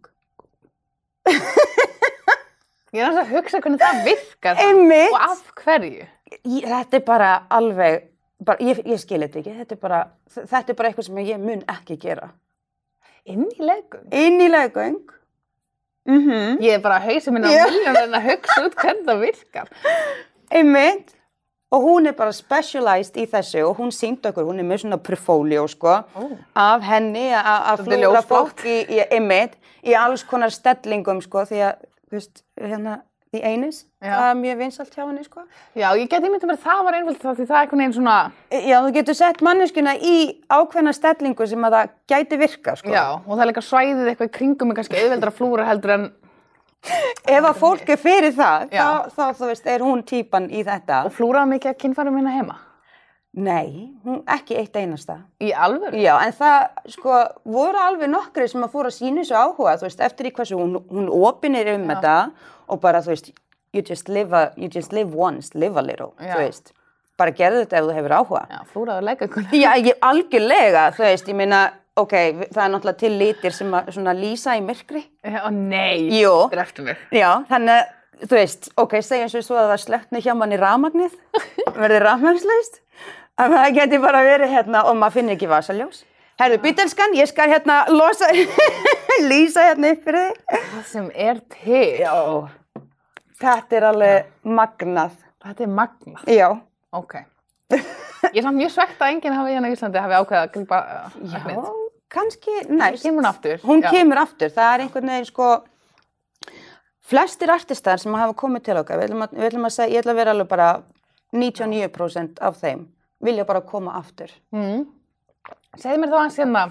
Ég 2.97 3.05
er 3.05 3.19
að 3.21 3.33
hugsa 3.35 3.61
hvernig 3.61 3.83
það 3.83 3.99
virkar. 4.07 4.61
Einmitt. 4.65 5.13
Og 5.13 5.21
af 5.21 5.43
hverju? 5.61 6.07
Ég, 6.45 6.65
þetta 6.69 6.97
er 6.99 7.05
bara 7.07 7.31
alveg, 7.51 8.03
bara, 8.45 8.59
ég, 8.65 8.83
ég 8.87 9.01
skil 9.01 9.21
þetta 9.25 9.39
ekki, 9.41 9.55
þetta 9.63 9.77
er, 9.77 9.81
bara, 9.83 10.01
þetta 10.35 10.73
er 10.73 10.79
bara 10.81 10.89
eitthvað 10.91 11.07
sem 11.09 11.21
ég 11.25 11.39
mun 11.41 11.63
ekki 11.69 11.97
gera. 12.03 12.31
Inn 13.29 13.47
í 13.53 13.61
legum. 13.65 14.09
Inn 14.13 14.41
í 14.41 14.49
leggöng. 14.49 14.99
Mm 16.09 16.21
-hmm. 16.25 16.61
Ég 16.65 16.73
er 16.79 16.81
bara 16.81 16.99
að 16.99 17.09
hausa 17.13 17.31
minna 17.31 17.49
Já. 17.53 17.65
á 17.65 17.69
miljónum 17.69 18.15
að 18.17 18.29
hugsa 18.31 18.65
út 18.67 18.75
hvernig 18.75 19.05
það 19.07 19.21
virkar. 19.21 19.69
Einmitt. 20.51 21.15
Og 21.71 21.83
hún 21.85 22.07
er 22.09 22.13
bara 22.17 22.33
specialized 22.33 23.17
í 23.17 23.27
þessu 23.29 23.61
og 23.69 23.77
hún 23.77 23.91
sínd 23.93 24.25
okkur, 24.25 24.45
hún 24.45 24.59
er 24.59 24.65
með 24.65 24.81
svona 24.81 24.97
portfolio 24.97 25.67
sko, 25.69 25.89
Ó. 26.17 26.23
af 26.57 26.83
henni 26.83 27.29
að- 27.29 27.63
að 27.73 27.85
flúra 27.85 28.23
fólk 28.23 28.65
í, 28.65 28.87
í, 28.89 29.51
í 29.85 29.95
alls 29.95 30.25
konar 30.25 30.49
stellingum 30.51 31.21
sko, 31.21 31.45
því 31.45 31.59
að, 31.69 31.75
þú 32.09 32.17
veist, 32.17 32.43
hérna, 32.61 33.03
The 33.29 33.43
Einis, 33.45 33.83
það 34.01 34.27
er 34.31 34.37
mjög 34.39 34.61
vinsalt 34.63 34.95
hjá 34.97 35.03
henni 35.05 35.25
sko. 35.27 35.43
Já, 35.77 35.89
ég 36.01 36.07
geti 36.09 36.31
myndið 36.33 36.49
mér 36.49 36.57
að 36.57 36.63
það 36.65 36.79
var 36.87 36.97
einföld 36.97 37.19
þá 37.21 37.27
því 37.37 37.45
það 37.51 37.57
er 37.59 37.65
einhvern 37.67 37.83
veginn 37.83 37.97
svona, 37.99 38.15
Já, 38.55 38.77
þú 38.87 38.93
getur 38.95 39.19
sett 39.19 39.43
manneskuna 39.45 39.93
í 40.01 40.15
ákveðna 40.49 40.95
stellingu 40.97 41.49
sem 41.51 41.67
að 41.69 41.77
það 41.77 41.91
gæti 42.15 42.39
virka 42.41 42.77
sko. 42.81 42.95
já, 42.95 43.05
og 43.21 43.29
það 43.35 43.43
er 43.45 43.51
líka 43.51 43.65
svæðið 43.67 44.09
eitthvað 44.15 44.31
í 44.31 44.33
kringum 44.39 44.73
er 44.73 44.79
kannski 44.81 45.03
auðveldra 45.03 45.35
flúra 45.37 45.69
heldur 45.69 45.95
en, 45.99 46.09
Ef 47.29 47.43
að 47.45 47.57
fólk 47.59 47.89
er 47.91 47.99
fyrir 48.01 48.33
það, 48.37 48.69
þá, 48.71 49.11
þá 49.13 49.25
þú 49.37 49.47
veist, 49.51 49.67
er 49.67 49.83
hún 49.85 50.03
típan 50.07 50.47
í 50.49 50.63
þetta. 50.65 51.03
og 51.09 51.13
flúraða 51.17 51.51
mikið 51.51 51.73
að 51.73 51.79
kynfærum 51.83 52.15
minna 52.15 52.31
heima. 52.37 52.57
Nei, 53.39 53.91
hún 54.07 54.23
ekki 54.31 54.57
eitt 54.57 54.77
einasta. 54.79 55.19
Í 55.43 55.51
alvöru? 55.53 55.99
Já, 56.01 56.15
en 56.25 56.33
það, 56.39 56.69
sko, 56.95 57.19
voru 57.45 57.83
alveg 57.83 58.09
nokkri 58.11 58.47
sem 58.49 58.65
að 58.65 58.73
fóra 58.73 58.91
að 58.91 58.97
sína 58.97 59.21
þessu 59.23 59.37
áhuga, 59.37 59.75
þú 59.79 59.87
veist, 59.87 60.01
eftir 60.07 60.31
í 60.31 60.33
hversu 60.39 60.59
hún, 60.59 60.79
hún 60.89 61.11
opinir 61.13 61.69
um 61.75 61.85
þetta 61.91 62.15
og 62.69 62.81
bara, 62.83 63.01
þú 63.05 63.15
veist, 63.15 63.31
you 63.75 63.83
just 63.85 64.09
live, 64.09 64.33
a, 64.37 64.53
you 64.57 64.69
just 64.73 64.93
live 64.93 65.15
once, 65.15 65.55
live 65.55 65.77
a 65.77 65.83
little, 65.85 66.13
Já. 66.21 66.35
þú 66.35 66.39
veist. 66.45 66.73
Bara 67.19 67.35
gerðu 67.35 67.65
þetta 67.65 67.81
ef 67.81 67.85
þú 67.89 67.95
hefur 67.97 68.15
áhuga. 68.21 68.41
Já, 68.53 68.59
flúraða 68.73 69.05
leika 69.09 69.27
ykkur. 69.27 69.47
Já, 69.59 69.71
ég 69.83 70.03
algjörlega, 70.07 70.85
þú 70.95 71.03
veist, 71.03 71.31
ég 71.33 71.39
meina, 71.41 71.61
ok, 71.99 72.13
það 72.55 72.61
er 72.65 72.73
náttúrulega 72.75 73.01
til 73.01 73.13
litir 73.19 73.57
sem 73.57 73.73
að 73.75 73.89
svona 73.97 74.15
lýsa 74.15 74.55
í 74.55 74.63
myrkri. 74.63 75.03
Já, 75.27 75.41
nei. 75.51 76.07
Jú. 76.21 76.35
Dreftu 76.53 76.85
mig. 76.87 77.01
Já, 77.15 77.31
þannig 77.51 77.75
að, 77.75 77.89
þú 78.23 78.39
veist, 78.39 78.69
ok, 78.85 78.95
segjum 79.03 79.43
svo 79.43 79.59
að 79.59 79.73
það 79.73 79.83
slöknu 79.87 80.23
hjá 80.23 80.37
manni 80.39 80.61
rafmagnið, 80.63 81.17
verði 81.83 81.99
rafmagnslaust, 82.05 82.79
að 83.39 83.57
það 83.57 83.75
geti 83.81 84.01
bara 84.07 84.23
verið 84.27 84.55
hérna 84.55 84.85
og 84.87 84.97
maður 85.01 85.19
finnir 85.19 85.39
ekki 85.39 85.51
vasaljós. 85.51 86.05
Herðu, 86.39 86.61
bytelskan, 86.63 87.19
ég 87.19 87.27
skal 87.27 87.51
hérna 87.51 87.81
losa, 87.91 88.31
lýsa 89.31 89.67
hérna 89.73 89.91
upp 89.97 90.05
fyrir 90.07 90.29
þig. 90.31 90.63
Það 90.71 90.85
sem 90.93 91.11
er 91.19 91.43
til. 91.51 91.83
Já, 91.99 92.15
þetta 93.41 93.77
er 93.79 93.87
alveg 93.93 94.31
magnað. 94.59 95.17
Þetta 95.45 95.65
er 95.65 95.73
magna. 95.79 96.23
Já, 96.27 96.49
Ok. 96.97 97.15
Ég 98.33 98.39
er 98.41 98.43
samt 98.43 98.57
mjög 98.57 98.71
svegt 98.73 99.03
að 99.03 99.13
enginn 99.13 99.35
hafi 99.37 99.53
hérna 99.55 99.69
í 99.69 99.75
Íslandi 99.77 100.01
hafi 100.01 100.17
ákveðið 100.17 100.41
að 100.41 100.53
grípa 100.55 100.79
uh, 100.81 101.17
já, 101.29 101.65
kannski 102.11 102.55
næst. 102.73 103.03
Kemur 103.05 103.21
hún 103.23 103.29
aftur? 103.29 103.59
Hún 103.63 103.83
Já. 103.85 103.91
kemur 103.93 104.21
aftur, 104.23 104.53
það 104.57 104.71
er 104.73 104.85
einhvern 104.85 105.13
veginn 105.13 105.29
sko, 105.29 105.49
flestir 107.11 107.53
artistar 107.53 108.01
sem 108.01 108.17
hafa 108.17 108.35
komið 108.41 108.65
til 108.69 108.79
okkar, 108.81 109.01
við 109.03 109.11
ætlum 109.11 109.27
að, 109.27 109.37
við 109.37 109.49
ætlum 109.51 109.69
að 109.69 109.75
segja, 109.77 109.93
ég 109.93 110.03
ætla 110.03 110.15
að 110.15 110.21
vera 110.23 110.35
alveg 110.35 110.49
bara 110.55 110.69
99% 111.37 112.41
af 112.49 112.59
þeim, 112.63 112.87
vilja 113.29 113.47
bara 113.49 113.65
koma 113.69 113.99
aftur. 114.01 114.33
Mm. 114.57 114.87
Segðu 115.77 116.01
mér 116.03 116.15
þá 116.15 116.19
hans 116.23 116.41
hérna, 116.41 116.65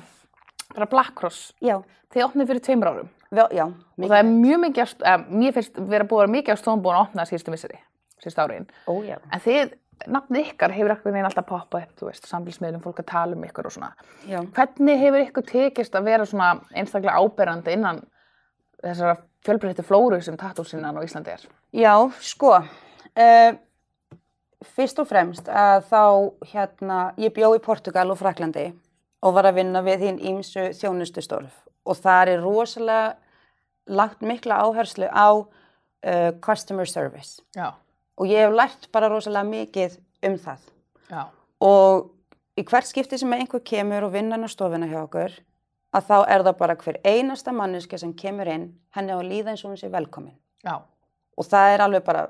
bara 0.74 0.90
Black 0.90 1.14
Cross. 1.22 1.52
Já, 1.62 1.78
Þið 2.08 2.24
opnið 2.24 2.48
fyrir 2.50 2.64
tveimur 2.64 2.88
árum. 2.90 3.08
Vel, 3.32 3.48
já, 3.56 3.66
Og 3.98 4.06
það 4.06 4.20
er 4.20 4.30
mjög 4.30 4.64
mikið, 4.64 4.96
að 5.12 5.28
mér 5.42 5.58
finnst 5.58 5.82
vera 5.90 6.08
búið 6.08 6.32
mikið 6.36 6.56
á 6.56 6.62
stóðum 6.62 6.86
búin 6.86 6.98
að 6.98 7.06
opna 7.08 7.26
síðustu 7.28 7.54
misseri, 7.54 7.80
síðustu 8.22 8.44
árin. 8.44 8.68
Ó, 8.88 8.94
já. 9.06 9.18
En 9.34 9.44
þið, 9.44 9.74
nafnið 10.14 10.52
ykkar 10.52 10.76
hefur 10.76 10.94
eitthvað 10.94 11.16
neginn 11.16 11.30
alltaf 11.30 11.48
poppað 11.50 11.88
upp, 11.88 11.96
þú 12.00 12.10
veist, 12.12 12.30
samfélagsmiðlum, 12.30 12.84
fólk 12.86 13.02
að 13.04 13.10
tala 13.12 13.38
um 13.38 13.46
ykkur 13.48 13.70
og 13.70 13.76
svona. 13.76 13.92
Já. 14.30 14.40
Hvernig 14.58 15.02
hefur 15.04 15.26
ykkur 15.26 15.48
tekist 15.50 15.98
að 15.98 16.10
vera 16.12 16.28
svona 16.30 16.52
einstaklega 16.78 17.18
áberandi 17.18 17.78
innan 17.78 18.04
þessara 18.84 19.18
fjölbreyttu 19.48 19.86
flóru 19.86 20.22
sem 20.22 20.38
tattoosinnan 20.38 20.98
á 20.98 21.02
Íslandi 21.02 21.34
er? 21.34 21.48
Já, 21.76 21.94
sko, 22.22 22.54
uh, 22.62 23.52
fyrst 24.78 25.00
og 25.02 25.10
fremst 25.10 25.50
að 25.50 25.88
þá 25.90 26.04
hérna, 26.54 27.00
ég 27.18 27.34
bjó 27.36 27.56
í 27.58 27.64
Portugal 27.64 28.10
og 28.14 28.20
Fraklandi 28.22 28.70
og 29.26 29.34
var 29.34 29.50
að 29.50 29.62
vinna 29.62 29.82
við 29.86 30.06
hinn 30.06 30.20
ímsu 30.34 30.70
þjónustustörf 30.78 31.67
og 31.88 32.00
það 32.04 32.34
er 32.34 32.44
rosalega 32.44 33.16
lagt 33.88 34.22
mikla 34.22 34.60
áherslu 34.68 35.08
á 35.08 35.30
uh, 35.32 36.32
customer 36.44 36.86
service. 36.90 37.42
Já, 37.56 37.72
og 38.18 38.28
ég 38.28 38.44
hef 38.46 38.56
lært 38.56 38.90
bara 38.92 39.10
rosalega 39.12 39.48
mikið 39.48 39.98
um 40.28 40.38
það. 40.44 40.64
Já, 41.08 41.24
og 41.64 42.10
í 42.58 42.66
hvert 42.68 42.90
skipti 42.90 43.20
sem 43.20 43.34
einhver 43.38 43.64
kemur 43.64 44.10
og 44.10 44.16
vinnan 44.16 44.44
á 44.44 44.50
stofuna 44.52 44.90
hjá 44.90 45.00
okkur 45.06 45.38
að 45.96 46.10
þá 46.10 46.18
er 46.28 46.44
það 46.44 46.58
bara 46.60 46.76
hver 46.82 47.00
einasta 47.08 47.54
manneska 47.56 47.98
sem 47.98 48.12
kemur 48.14 48.50
inn 48.52 48.68
henni 48.96 49.16
á 49.16 49.18
að 49.18 49.30
líða 49.32 49.54
eins 49.54 49.64
og 49.64 49.72
hún 49.72 49.80
sé 49.80 49.90
velkomin. 49.94 50.36
Já, 50.66 50.82
og 51.38 51.48
það 51.48 51.74
er 51.74 51.86
alveg 51.86 52.06
bara 52.06 52.28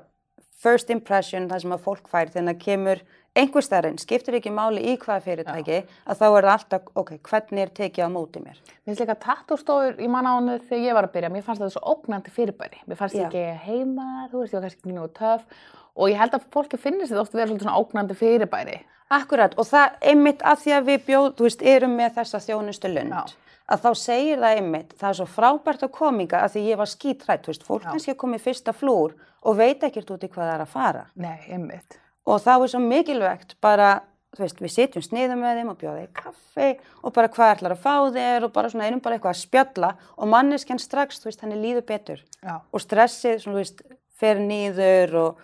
first 0.58 0.90
impression 0.90 1.48
það 1.50 1.64
sem 1.64 1.74
að 1.74 1.84
fólk 1.84 2.10
fær 2.10 2.30
þegar 2.32 2.52
það 2.52 2.62
kemur 2.64 3.02
einhver 3.38 3.64
starinn, 3.64 3.98
skiptir 4.02 4.38
ekki 4.38 4.52
máli 4.54 4.82
í 4.92 4.96
hvaða 5.00 5.24
fyrirtæki 5.24 5.78
að 5.82 6.20
þá 6.20 6.26
er 6.28 6.48
það 6.48 6.52
alltaf, 6.56 6.90
ok, 6.98 7.14
hvernig 7.28 7.64
er 7.64 7.72
tekið 7.78 8.06
á 8.06 8.10
móti 8.12 8.42
mér 8.42 8.58
Mér 8.88 8.94
finnst 8.94 9.02
líka 9.04 9.18
tattústofur 9.20 9.98
í 10.00 10.06
mannánu 10.08 10.54
þegar 10.64 10.84
ég 10.86 10.94
var 10.96 11.06
að 11.08 11.16
byrja, 11.16 11.28
mér 11.34 11.42
fannst 11.44 11.60
þetta 11.60 11.74
svo 11.74 11.90
ógnandi 11.92 12.30
fyrirbæri. 12.32 12.78
Mér 12.88 12.96
fannst 12.96 13.18
Já. 13.18 13.26
ekki 13.26 13.42
heima, 13.66 14.06
þú 14.30 14.40
veist, 14.40 14.54
ég 14.54 14.56
var 14.56 14.64
kannski 14.64 14.80
ekki 14.80 14.94
mjög 14.94 15.10
töff 15.18 15.66
og 15.98 16.08
ég 16.08 16.16
held 16.22 16.36
að 16.38 16.46
fólki 16.54 16.80
finnist 16.80 17.12
þetta 17.12 17.24
oft 17.26 17.36
vera 17.36 17.50
svolítið 17.50 17.66
svona 17.66 17.82
ógnandi 17.82 18.16
fyrirbæri. 18.16 18.78
Akkurat, 19.18 19.58
og 19.60 19.68
það 19.68 20.00
einmitt 20.12 20.46
að 20.46 20.64
því 20.64 20.74
að 20.78 20.88
við 20.88 21.04
bjóð, 21.10 21.28
þú 21.36 21.48
veist, 21.48 21.66
erum 21.74 21.94
með 22.00 22.16
þessa 22.16 22.42
þjónustu 22.48 22.94
lund 22.94 23.16
Já. 23.18 23.22
að 23.68 23.84
þá 23.84 23.88
segir 24.06 24.42
það 24.42 24.58
einmitt, 24.62 24.96
það 24.96 25.08
er 25.10 25.20
svo 25.20 25.28
frábært 25.36 25.84
að 25.84 25.94
kominga 26.00 26.42
að 26.44 26.56
því 26.56 26.66
ég 26.70 26.80
var 26.80 26.92
skítrætt, 26.96 27.44
þú 27.44 27.52
veist, 27.52 27.68
fólk 27.68 27.86
Já. 27.86 27.90
kannski 27.92 28.16
að 28.16 28.20
koma 28.24 28.40
í 28.40 28.44
fyrsta 28.48 28.76
flúr 28.76 29.16
og 29.44 29.60
veit 29.60 29.84
ekkert 29.84 30.16
út 30.16 30.24
í 30.24 30.32
hvað 30.32 30.44
það 30.44 30.54
er 30.56 30.64
að 30.64 30.76
fara 30.76 31.08
Nei, 31.16 31.38
einmitt. 31.48 32.00
Og 32.28 32.42
þá 32.44 32.52
er 32.58 32.70
svo 32.74 32.80
mikilvægt 32.84 33.54
bara, 33.64 33.88
þú 34.36 34.44
veist, 34.44 34.60
við 34.62 34.72
sitjum 34.74 35.04
sniðum 35.06 35.40
með 35.42 35.60
þeim 35.62 35.70
og 35.72 35.78
bjóða 35.80 36.02
þeim 36.02 36.12
kaffi 36.18 36.68
og 37.02 37.14
bara 37.16 37.30
hvað 37.32 37.54
ætlar 37.56 37.74
að 37.76 37.82
fá 37.86 37.94
þér 38.18 38.46
og 38.48 38.52
bara 38.56 38.70
svona 38.72 38.88
einum 38.90 39.00
bara 39.04 39.16
eitthvað 39.16 39.34
að 39.34 39.40
spjalla 39.42 39.90
og 40.18 40.30
manneskjan 40.34 40.82
strax, 40.82 41.22
þú 41.22 41.30
veist, 41.30 41.42
henni 41.46 41.60
líður 41.62 41.86
betur 41.88 42.22
Já, 42.44 42.58
og 42.60 42.84
stressið, 42.84 43.38
svona, 43.42 43.56
þú 43.56 43.62
veist, 43.64 43.82
fer 44.18 44.40
nýður 44.42 45.16
og, 45.24 45.42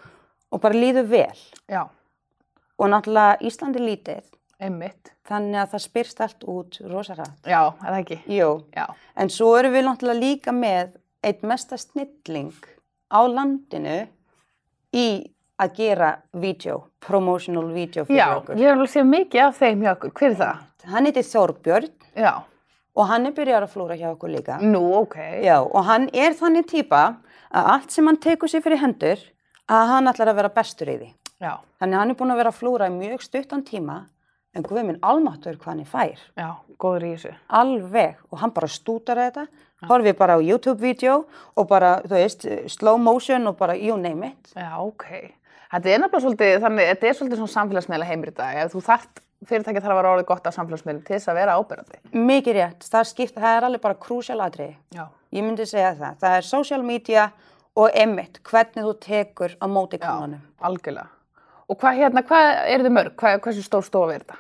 og 0.53 0.63
bara 0.65 0.79
líður 0.79 1.09
vel. 1.13 1.43
já. 1.71 1.85
og 2.79 2.89
náttúrulega 2.91 3.37
Íslandi 3.47 3.79
lítið, 3.79 4.25
Einmitt. 4.61 5.13
þannig 5.29 5.61
að 5.63 5.69
það 5.75 5.83
spyrst 5.85 6.21
allt 6.25 6.45
út 6.51 6.79
rosa 6.91 7.15
rætt. 7.15 7.37
Já, 7.47 7.61
er 7.71 7.87
það 7.93 7.99
ekki? 8.01 8.17
Jú, 8.35 8.49
Já. 8.75 8.87
en 9.17 9.31
svo 9.31 9.53
erum 9.59 9.73
við 9.77 9.87
náttúrulega 9.87 10.21
líka 10.25 10.53
með 10.53 10.97
eitt 11.25 11.43
mesta 11.47 11.79
snilling 11.79 12.51
á 13.15 13.21
landinu 13.31 14.01
í 14.95 15.07
að 15.61 15.75
gera 15.77 16.09
vídeo, 16.35 16.81
promotional 17.01 17.69
video 17.75 18.05
fyrir 18.05 18.19
Já, 18.19 18.29
okkur. 18.41 18.57
ég 18.59 18.67
hef 18.67 18.75
alveg 18.77 18.91
séð 18.95 19.07
mikið 19.11 19.43
af 19.47 19.59
þeim 19.61 19.83
hjá 19.85 19.93
okkur. 19.97 20.13
Hver 20.19 20.31
er 20.31 20.39
það? 20.41 20.63
Hann 20.95 21.05
heitir 21.09 21.23
Þórbjörn 21.29 21.91
Já. 22.17 22.33
og 22.97 23.07
hann 23.09 23.27
er 23.27 23.33
byrjar 23.37 23.63
að 23.67 23.73
flúra 23.75 23.97
hjá 23.99 24.09
okkur 24.13 24.33
líka. 24.35 24.59
Nú, 24.61 24.83
ok. 25.03 25.17
Já, 25.45 25.61
og 25.63 25.85
hann 25.87 26.09
er 26.13 26.35
þannig 26.35 26.67
típa 26.71 27.05
að 27.55 27.71
allt 27.75 27.91
sem 27.95 28.07
hann 28.07 28.17
tekur 28.19 28.49
sér 28.51 28.63
fyrir 28.65 28.83
hendur, 28.83 29.19
að 29.71 29.87
hann 29.89 30.11
ætlar 30.11 30.33
að 30.33 30.41
vera 30.43 30.49
bestur 30.53 30.91
í 30.91 30.97
því. 30.99 31.13
Já, 31.41 31.55
Þannig 31.81 31.95
að 31.95 32.01
hann 32.01 32.11
er 32.11 32.19
búin 32.19 32.33
að 32.35 32.37
vera 32.43 32.51
að 32.51 32.59
flúra 32.59 32.87
í 32.89 32.93
mjög 32.95 33.23
stuttan 33.23 33.63
tíma, 33.65 33.97
en 34.55 34.63
guð 34.63 34.85
minn 34.87 34.99
almáttur 35.03 35.57
hvað 35.59 35.71
hann 35.73 35.81
er 35.81 35.89
fær. 35.91 36.19
já, 36.39 36.51
góður 36.79 37.05
í 37.07 37.13
þessu. 37.15 37.33
Alveg, 37.49 38.17
og 38.31 38.39
hann 38.39 38.51
bara 38.55 38.67
stútar 38.71 39.17
þetta, 39.19 39.47
horfið 39.89 40.17
bara 40.19 40.37
á 40.39 40.41
YouTube-vídeó 40.41 41.25
og 41.57 41.69
bara, 41.69 42.01
þú 42.07 42.15
veist, 42.15 42.47
slow 42.71 42.99
motion 42.99 43.47
og 43.47 43.57
bara 43.59 43.75
you 43.77 43.97
name 43.97 44.27
it. 44.29 44.53
Já, 44.57 44.79
ok. 44.79 45.35
Þetta 45.75 45.91
er 45.91 46.03
nefnilega 46.05 46.23
svolítið, 46.23 46.57
þannig, 46.63 46.89
þetta 46.93 47.07
er 47.09 47.17
svolítið 47.19 47.41
svona 47.41 47.53
samfélagsmiðla 47.55 48.07
heimur 48.07 48.31
í 48.31 48.35
dag. 48.37 48.59
Ef 48.63 48.75
þú 48.77 48.83
þart, 48.87 49.23
fyrirtæki 49.49 49.81
þarf 49.83 49.91
að 49.91 49.99
vera 49.99 50.13
orðið 50.15 50.29
gott 50.29 50.45
á 50.47 50.51
samfélagsmiðlum 50.55 51.01
til 51.09 51.17
þess 51.17 51.31
að 51.33 51.39
vera 51.41 51.57
ábyrgandi. 51.59 51.99
Mikið 52.15 52.59
rétt, 52.61 52.87
það 52.93 53.09
skipta, 53.11 53.43
það 53.43 53.57
er 53.57 53.67
alveg 53.67 53.83
bara. 53.83 54.69
Já. 54.95 55.05
Ég 55.35 55.43
myndi 55.43 55.67
segja 55.67 55.91
það. 55.99 56.21
Það 56.23 56.37
er 56.39 56.47
social 56.47 56.87
media 56.87 57.27
og 57.75 57.99
emitt, 57.99 58.39
hvernig 58.47 58.87
þú 58.87 58.95
tekur 59.03 59.57
á 59.59 59.67
móti 59.67 59.99
Já, 59.99 60.05
kannanum. 60.07 60.47
algjörlega. 60.63 61.11
Og 61.67 61.81
hvað 61.81 61.99
hérna, 61.99 62.23
hvað 62.29 62.49
er 62.71 62.85
þið 62.85 62.95
mörg? 62.95 63.15
Hvað, 63.19 63.41
hversu 63.43 63.67
stór 63.67 63.87
stofa 63.89 64.15
er 64.15 64.23
þetta? 64.23 64.39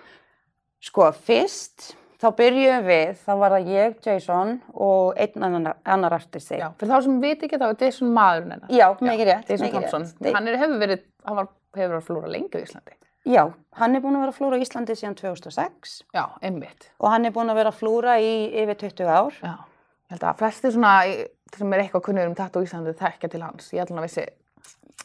Sko, 0.84 1.10
fyrst, 1.26 1.96
þá 2.24 2.30
byrjuðum 2.40 2.86
við, 2.88 3.12
þá 3.24 3.32
var 3.42 3.54
það 3.54 3.68
ég, 3.74 3.94
Jason 4.06 4.52
og 4.74 5.20
einn 5.20 5.46
annar, 5.48 5.76
annar 5.94 6.16
artisti. 6.16 6.58
Já, 6.60 6.68
fyrir 6.80 6.92
þá 6.94 7.02
sem 7.06 7.20
viti 7.22 7.46
ekki 7.48 7.60
þá 7.60 7.66
er 7.70 7.78
Jason 7.84 8.12
maðurinn 8.16 8.54
hennar. 8.56 8.72
Já, 8.74 8.86
mikið 9.00 9.28
rétt. 9.30 9.50
Jason 9.52 9.72
Thompson. 9.74 10.06
Hann 10.34 10.48
er, 10.50 10.58
hefur 10.64 10.80
verið, 10.82 11.04
hann 11.28 11.38
var, 11.40 11.48
hefur 11.76 11.92
verið 11.94 12.00
að 12.02 12.06
flúra 12.08 12.32
lengi 12.34 12.56
á 12.56 12.64
Íslandi. 12.64 12.96
Já, 13.24 13.42
hann 13.80 13.94
er 13.96 14.02
búin 14.04 14.18
að 14.18 14.24
vera 14.26 14.32
að 14.34 14.38
flúra 14.40 14.58
á 14.60 14.62
Íslandi 14.64 14.96
síðan 15.00 15.14
2006 15.16 15.94
Já, 16.12 16.24
einmitt. 16.44 16.90
og 17.00 17.08
hann 17.14 17.24
er 17.24 17.32
búin 17.32 17.48
að 17.52 17.56
vera 17.62 17.70
að 17.72 17.78
flúra 17.78 18.18
í 18.20 18.32
yfir 18.64 18.76
20 18.82 19.08
ár. 19.08 19.38
Já, 19.40 19.54
ég 19.54 20.12
held 20.12 20.26
að 20.28 20.40
flesti 20.42 20.72
svona 20.74 20.90
í- 21.08 21.22
sem 21.56 21.72
er 21.72 21.84
eitthvað 21.86 22.02
kunnur 22.04 22.28
um 22.28 22.34
tattoo 22.36 22.60
á 22.60 22.64
Íslandi 22.66 22.92
þekkja 22.98 23.30
til 23.32 23.40
hans. 23.46 23.70
Ég 23.72 23.80
ætla 23.86 23.96
að 24.02 24.06
vissi 24.08 24.26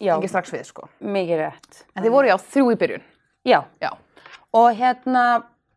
Já, 0.04 0.18
ekki 0.18 0.30
strax 0.32 0.52
við, 0.52 0.66
sko. 0.68 0.90
mikið 1.00 1.40
rétt. 1.46 1.80
En 1.96 2.04
þið 2.04 2.12
voru 2.18 2.28
já 2.28 2.36
þrjú 2.44 2.68
í 2.74 2.76
byrjun. 2.84 3.04
Já, 3.48 3.62
Já, 3.82 3.90
og 4.54 4.70
hérna, 4.76 5.24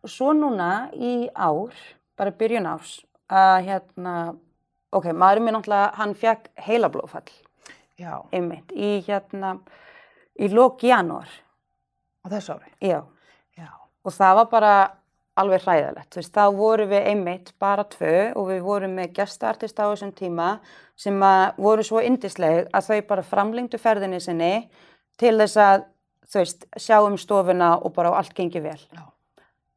svo 0.08 0.32
núna 0.36 0.90
í 0.94 1.28
ár, 1.34 1.74
bara 2.18 2.34
byrjun 2.38 2.68
árs, 2.70 2.96
að 3.32 3.54
hérna, 3.68 4.14
ok, 4.92 5.12
maðurinn 5.12 5.46
minn 5.48 5.56
náttúrulega, 5.58 5.92
hann 5.98 6.14
fekk 6.18 6.50
heilablóðfall, 6.66 7.30
já, 8.00 8.16
einmitt, 8.34 8.72
í 8.74 8.98
hérna, 9.06 9.56
í 10.38 10.50
lók 10.52 10.82
janúar, 10.86 11.30
á 12.22 12.26
þessu 12.32 12.56
ári. 12.58 12.72
já, 12.80 13.00
Já, 13.56 13.68
og 14.04 14.14
það 14.16 14.36
var 14.40 14.50
bara 14.52 14.74
alveg 15.38 15.64
hræðilegt, 15.64 16.10
þú 16.12 16.20
veist, 16.20 16.34
þá 16.34 16.56
vorum 16.56 16.90
við 16.90 17.06
einmitt 17.08 17.52
bara 17.60 17.84
tvö 17.88 18.16
og 18.36 18.48
við 18.50 18.60
vorum 18.66 18.96
með 18.98 19.14
gestartist 19.16 19.80
á 19.80 19.88
þessum 19.88 20.12
tíma 20.16 20.48
sem 20.98 21.16
að 21.24 21.62
voru 21.64 21.84
svo 21.86 22.02
indisleg 22.04 22.68
að 22.72 22.90
þau 22.90 23.00
bara 23.08 23.24
framlengdu 23.24 23.80
ferðinni 23.80 24.20
sinni 24.20 24.52
til 25.20 25.34
þess 25.40 25.56
að, 25.56 25.86
þú 26.28 26.42
veist, 26.42 26.66
sjá 26.76 26.98
um 27.00 27.16
stofuna 27.20 27.74
og 27.80 27.94
bara 27.96 28.12
allt 28.18 28.34
gengi 28.36 28.60
vel. 28.60 28.76
já, 28.76 29.04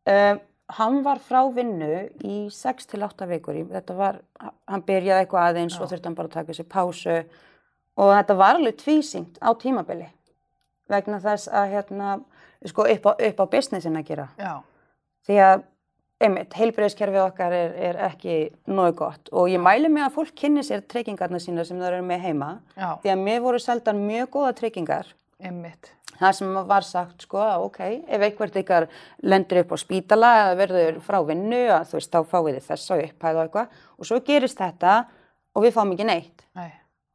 Um, 0.06 0.42
hann 0.78 1.02
var 1.06 1.22
frá 1.22 1.42
vinnu 1.54 2.08
í 2.26 2.38
6 2.54 2.90
til 2.92 3.06
8 3.06 3.28
vikur, 3.30 3.58
þetta 3.70 3.98
var, 3.98 4.20
hann 4.70 4.86
byrjaði 4.86 5.26
eitthvað 5.26 5.50
aðeins 5.50 5.78
Já. 5.78 5.82
og 5.82 5.92
þurfti 5.92 6.10
hann 6.10 6.18
bara 6.18 6.32
að 6.32 6.38
taka 6.40 6.58
sér 6.58 6.70
pásu. 6.70 7.18
Og 7.96 8.12
þetta 8.12 8.36
var 8.38 8.58
alveg 8.60 8.80
tvísyngt 8.82 9.38
á 9.40 9.50
tímabili 9.56 10.10
vegna 10.92 11.20
þess 11.22 11.50
að 11.50 11.72
hérna, 11.74 12.18
sko 12.68 12.86
upp 12.92 13.08
á, 13.10 13.12
upp 13.14 13.40
á 13.42 13.46
businessin 13.54 13.98
að 13.98 14.10
gera. 14.10 14.28
Já, 14.38 14.54
því 15.26 15.40
að 15.46 15.64
einmitt, 16.26 16.56
heilbreyðskerfið 16.56 17.24
okkar 17.26 17.56
er, 17.56 17.74
er 17.90 18.00
ekki 18.08 18.38
nógu 18.72 18.96
gott. 19.02 19.32
Og 19.36 19.50
ég 19.52 19.62
mæli 19.62 19.90
mig 19.92 20.06
að 20.06 20.16
fólk 20.20 20.36
kynni 20.38 20.64
sér 20.66 20.86
tryggingarna 20.88 21.42
sína 21.44 21.66
sem 21.68 21.80
það 21.82 21.92
eru 21.92 22.08
með 22.08 22.28
heima. 22.30 22.52
Já, 22.78 22.90
því 23.04 23.14
að 23.16 23.24
mér 23.26 23.44
voru 23.44 23.62
seldan 23.62 24.02
mjög 24.06 24.32
góða 24.38 24.54
tryggingar. 24.62 25.12
Einmitt. 25.42 25.92
Það 26.20 26.38
sem 26.40 26.56
var 26.72 26.88
sagt 26.88 27.28
sko 27.28 27.42
að 27.44 27.68
ok, 27.68 27.82
ef 28.08 28.26
einhvert 28.28 28.58
ykkar 28.62 28.88
lendur 29.24 29.62
upp 29.64 29.76
á 29.76 29.78
spítala 29.82 30.32
eða 30.42 30.58
verður 30.64 31.00
frá 31.06 31.20
vinnu 31.28 31.62
að 31.76 31.92
þú 31.92 32.00
veist 32.00 32.16
þá 32.16 32.20
fáið 32.32 32.52
þið 32.56 32.68
þessa 32.72 33.00
upphæð 33.04 33.40
og 33.40 33.46
eitthvað 33.46 33.78
og 34.00 34.10
svo 34.10 34.20
gerist 34.26 34.60
þetta 34.62 34.98
og 35.56 35.66
við 35.66 35.78
fáum 35.78 35.94
ekki 35.96 36.10
neitt 36.10 36.46
Nei, 36.58 36.72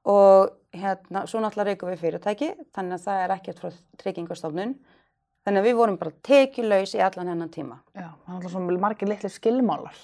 og 0.08 0.56
hérna 0.76 1.26
svo 1.26 1.42
náttúrulega 1.42 1.72
reykum 1.72 1.90
við 1.92 2.04
fyrirtæki 2.04 2.52
þannig 2.76 2.98
að 2.98 3.04
það 3.08 3.24
er 3.24 3.36
ekkert 3.36 3.62
frá 3.64 3.76
tryggingastofnun 4.00 4.78
þannig 5.44 5.62
að 5.62 5.68
við 5.68 5.76
vorum 5.78 5.98
bara 6.00 6.16
tekjulegs 6.26 6.94
í 6.96 7.02
allan 7.04 7.32
hennan 7.32 7.52
tíma. 7.52 7.80
já, 7.94 8.08
það 8.26 8.44
er 8.44 8.54
svona 8.54 8.80
margir 8.80 9.10
litli 9.10 9.30
skilmálar. 9.32 10.00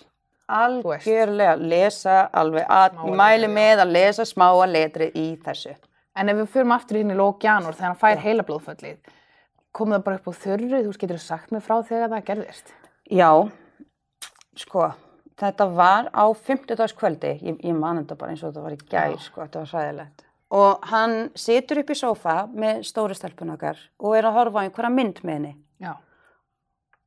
Algjörlega 0.47 1.57
lesa 1.59 2.21
alveg 2.31 2.69
að, 2.71 3.01
mæli 3.19 3.49
með 3.51 3.83
að 3.83 3.95
lesa 3.97 4.27
smáa 4.29 4.69
letri 4.71 5.11
í 5.15 5.27
þessu. 5.43 5.75
En 6.17 6.33
ef 6.33 6.39
við 6.41 6.53
förum 6.55 6.73
aftur 6.77 6.99
inn 7.01 7.13
í 7.13 7.17
lók 7.19 7.45
janúar 7.45 7.77
þegar 7.77 7.91
hann 7.91 8.01
fær 8.01 8.23
heilablóðföllið, 8.25 9.11
kom 9.77 9.93
það 9.93 10.05
bara 10.07 10.21
upp 10.21 10.29
á 10.31 10.41
þurru, 10.43 10.83
þú 10.87 10.95
getur 11.03 11.21
sagt 11.21 11.53
mér 11.53 11.65
frá 11.65 11.75
þegar 11.85 12.13
það 12.15 12.25
gerðist? 12.31 12.71
Já, 13.13 13.31
sko, 14.57 14.87
þetta 15.37 15.67
var 15.77 16.09
á 16.17 16.25
50. 16.33 16.97
kvöldi, 16.97 17.35
ég, 17.45 17.61
ég 17.61 17.77
man 17.77 18.01
þetta 18.01 18.17
bara 18.23 18.33
eins 18.33 18.45
og 18.45 18.55
þetta 18.55 18.65
var 18.65 18.79
í 18.79 18.81
Já. 18.81 19.19
sko, 19.27 19.45
þetta 19.45 19.63
var 19.63 19.71
sæðilegt. 19.75 20.25
Og 20.57 20.89
hann 20.93 21.15
situr 21.37 21.83
upp 21.83 21.91
í 21.91 21.99
sófa 21.99 22.37
með 22.55 22.83
stóri 22.87 23.17
stelpun 23.19 23.53
okkar 23.57 23.79
og 23.99 24.17
er 24.17 24.29
að 24.29 24.37
horfa 24.39 24.63
á 24.63 24.65
einhverja 24.65 24.93
mynd 24.95 25.21
með 25.27 25.35
henni. 25.41 25.55
Já, 25.83 25.95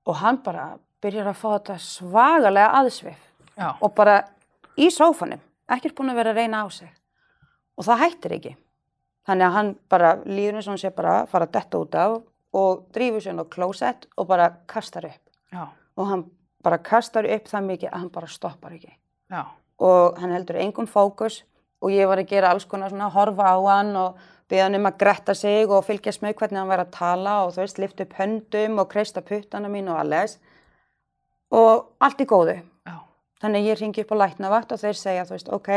Og 0.09 0.15
hann 0.17 0.39
bara 0.41 0.77
byrjar 1.03 1.27
að 1.29 1.37
fá 1.37 1.49
þetta 1.57 1.75
svagalega 1.83 2.71
aðsvif 2.79 3.19
já, 3.59 3.67
og 3.77 3.91
bara 3.95 4.15
í 4.79 4.87
sófanum, 4.93 5.41
ekkert 5.69 5.95
búin 5.97 6.09
að 6.13 6.21
vera 6.21 6.33
að 6.33 6.39
reyna 6.41 6.63
á 6.65 6.67
sig. 6.73 6.89
Og 7.77 7.85
það 7.85 8.01
hættir 8.03 8.35
ekki. 8.39 8.53
Þannig 9.27 9.45
að 9.45 9.53
hann 9.53 9.75
bara 9.89 10.15
líður 10.25 10.55
eins 10.59 10.67
og 10.67 10.71
hann 10.73 10.81
sé 10.81 10.89
bara 10.95 11.21
að 11.21 11.27
fara 11.29 11.45
að 11.45 11.51
detta 11.57 11.77
út 11.83 11.95
af 11.95 12.21
og 12.59 12.85
drífur 12.95 13.21
sér 13.21 13.37
á 13.37 13.45
klósett 13.45 14.07
og 14.17 14.27
bara 14.27 14.49
kastar 14.67 15.05
upp. 15.05 15.21
já, 15.53 15.67
Og 15.97 16.07
hann 16.07 16.23
bara 16.63 16.77
kastar 16.77 17.25
upp 17.25 17.47
það 17.47 17.65
mikið 17.65 17.89
að 17.91 17.99
hann 17.99 18.09
bara 18.09 18.27
stoppar 18.27 18.71
ekki. 18.71 18.93
já, 19.31 19.45
Og 19.79 20.17
hann 20.19 20.31
heldur 20.31 20.55
engum 20.55 20.87
fókus 20.87 21.43
og 21.81 21.91
ég 21.91 22.07
var 22.07 22.17
að 22.17 22.27
gera 22.27 22.49
alls 22.51 22.65
konar 22.65 22.89
svona, 22.89 23.09
horfa 23.09 23.43
á 23.55 23.57
hann 23.77 23.95
og 23.95 24.17
beða 24.49 24.63
hann 24.63 24.75
um 24.75 24.85
að 24.85 24.97
gretta 24.97 25.33
sig 25.35 25.69
og 25.69 25.85
fylgjast 25.85 26.21
með 26.21 26.33
hvernig 26.35 26.59
hann 26.59 26.67
væri 26.69 26.85
að 26.87 26.91
tala 26.91 27.45
og 27.45 27.53
þú 27.53 27.61
veist, 27.61 27.77
lifta 27.79 28.03
upp 28.03 28.13
höndum 28.17 28.79
og 28.79 28.89
kreista 28.89 29.21
puttana 29.21 29.69
mín 29.69 29.89
og 29.91 29.99
alles. 29.99 30.39
Og 31.51 31.85
allt 31.99 32.19
í 32.21 32.25
góðu. 32.25 32.61
já, 32.87 32.95
Þannig 33.41 33.61
að 33.61 33.69
ég 33.69 33.79
ringi 33.79 34.01
upp 34.01 34.11
á 34.11 34.21
læknavakt 34.21 34.71
og 34.71 34.79
þeir 34.79 34.97
segja, 34.97 35.25
þú 35.25 35.35
veist, 35.37 35.49
ok, 35.49 35.69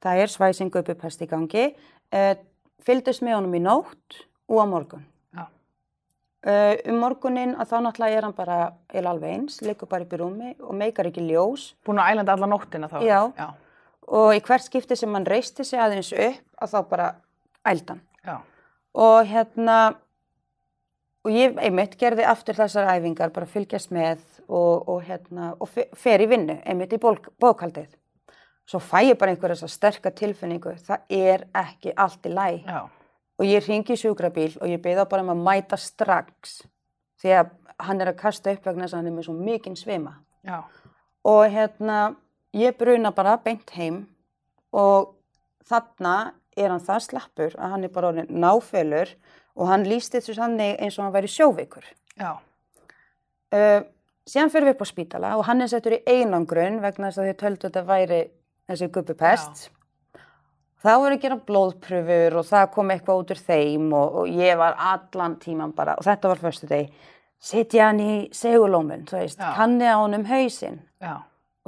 það 0.00 0.22
er 0.22 0.26
svæsing 0.26 0.70
upp 0.76 0.88
upp 0.88 1.04
í 1.04 1.26
gangi, 1.26 1.74
uh, 2.12 2.34
fylgdist 2.86 3.22
með 3.26 3.38
honum 3.38 3.54
í 3.54 3.62
nótt 3.64 4.20
og 4.48 4.60
á 4.62 4.66
morgun. 4.70 5.04
já, 5.34 5.46
Uh, 6.40 6.72
um 6.88 6.96
morgunin 7.02 7.50
að 7.60 7.68
þá 7.68 7.74
náttúrulega 7.84 8.16
er 8.16 8.24
hann 8.24 8.32
bara 8.32 8.58
er 8.96 9.04
alveg 9.04 9.34
eins, 9.34 9.58
liggur 9.60 9.88
bara 9.90 10.06
upp 10.06 10.12
í 10.16 10.20
rúmi 10.22 10.54
og 10.64 10.72
meikar 10.72 11.04
ekki 11.10 11.20
ljós 11.28 11.74
búin 11.84 12.00
að 12.00 12.14
ælenda 12.14 12.32
alla 12.32 12.46
nóttina 12.48 12.88
þá? 12.88 13.02
Já. 13.04 13.18
Já, 13.36 13.48
og 14.08 14.30
í 14.32 14.40
hvert 14.40 14.64
skipti 14.64 14.96
sem 14.96 15.12
hann 15.12 15.26
reisti 15.28 15.64
sig 15.68 15.78
aðeins 15.78 16.12
upp 16.16 16.40
að 16.64 16.72
þá 16.72 16.88
bara 16.88 17.10
ældan. 17.68 18.00
já, 18.24 18.38
Og 18.94 19.26
hérna, 19.28 19.76
og 21.24 21.30
ég 21.30 21.58
einmitt 21.60 21.98
gerði 22.00 22.24
aftur 22.24 22.56
þessar 22.56 22.88
æfingar, 22.96 23.30
bara 23.36 23.46
fylgjast 23.46 23.92
með 23.92 24.18
og, 24.48 24.88
og 24.88 25.02
hérna, 25.04 25.52
og 25.60 25.68
fe- 25.68 25.90
fer 25.94 26.24
í 26.24 26.26
vinnu, 26.26 26.56
einmitt 26.64 26.96
í 26.96 26.98
bólk- 26.98 27.28
bókhaldið. 27.38 27.92
Svo 28.70 28.78
fæ 28.78 29.00
ég 29.08 29.18
bara 29.18 29.32
einhverja 29.34 29.56
þessa 29.58 29.72
sterka 29.74 30.10
tilfinningu, 30.14 30.76
það 30.86 31.00
er 31.10 31.42
ekki 31.58 31.92
allt 31.98 32.26
í 32.28 32.34
læg. 32.34 32.64
já, 32.66 32.88
Og 33.40 33.46
ég 33.48 33.64
ringi 33.66 33.94
í 33.96 33.98
sjúkrabíl 33.98 34.58
og 34.60 34.68
ég 34.68 34.82
beða 34.84 35.06
bara 35.08 35.22
um 35.24 35.30
að 35.32 35.40
mæta 35.46 35.76
strax 35.80 36.58
því 37.22 37.30
að 37.38 37.50
hann 37.80 38.00
er 38.04 38.10
að 38.12 38.18
kasta 38.20 38.52
upp 38.52 38.66
vegna 38.68 38.84
þess 38.84 38.92
að 38.94 38.98
hann 39.00 39.06
er 39.08 39.14
með 39.16 39.24
svo 39.26 39.34
mikinn 39.34 39.76
svima. 39.76 40.12
já, 40.44 40.62
Og 41.24 41.50
hérna, 41.50 42.14
ég 42.54 42.76
bruna 42.78 43.10
bara 43.12 43.36
beint 43.38 43.70
heim 43.70 44.06
og 44.72 45.14
þarna 45.64 46.32
er 46.56 46.68
hann 46.70 46.80
það 46.84 47.00
slappur 47.08 47.56
að 47.58 47.70
hann 47.70 47.84
er 47.84 47.88
bara 47.88 48.12
orðin 48.12 48.28
náfölur 48.28 49.14
og 49.56 49.66
hann 49.68 49.84
líst 49.88 50.12
þessu 50.14 50.34
sannig 50.36 50.76
eins 50.80 50.98
og 50.98 51.04
hann 51.04 51.12
væri 51.14 51.26
sjóveikur. 51.28 51.84
já, 52.18 52.36
Uh, 53.50 53.82
síðan 54.30 54.50
fyrir 54.52 54.68
við 54.68 54.74
upp 54.76 54.82
á 54.86 54.92
spítala 54.92 55.30
og 55.36 55.44
hann 55.48 55.60
er 55.60 55.66
settur 55.66 55.96
í 55.96 56.04
einangrun 56.06 56.76
vegna 56.80 57.08
þess 57.10 57.18
að 57.18 57.30
þau 57.32 57.38
töldu 57.40 57.66
að 57.66 57.72
þetta 57.72 57.82
væri 57.88 58.18
þessi 58.70 58.90
gubbupest. 58.94 59.68
Þá 60.80 60.92
voru 60.96 61.16
að 61.16 61.24
gera 61.26 61.40
blóðpröfur 61.48 62.36
og 62.40 62.46
það 62.48 62.68
kom 62.74 62.92
eitthvað 62.94 63.18
út 63.20 63.32
úr 63.34 63.40
þeim 63.50 63.88
og, 63.92 64.20
og 64.22 64.30
ég 64.32 64.56
var 64.56 64.78
allan 64.80 65.34
tíman 65.42 65.74
bara, 65.76 65.98
og 66.00 66.06
þetta 66.06 66.30
var 66.30 66.40
förstu 66.40 66.68
deg, 66.70 66.94
setja 67.36 67.90
hann 67.90 68.00
í 68.00 68.14
segulómun, 68.36 69.04
kanni 69.10 69.84
á 69.84 70.00
hann 70.00 70.16
um 70.16 70.24
hausinn. 70.30 70.80
Já, 71.00 71.18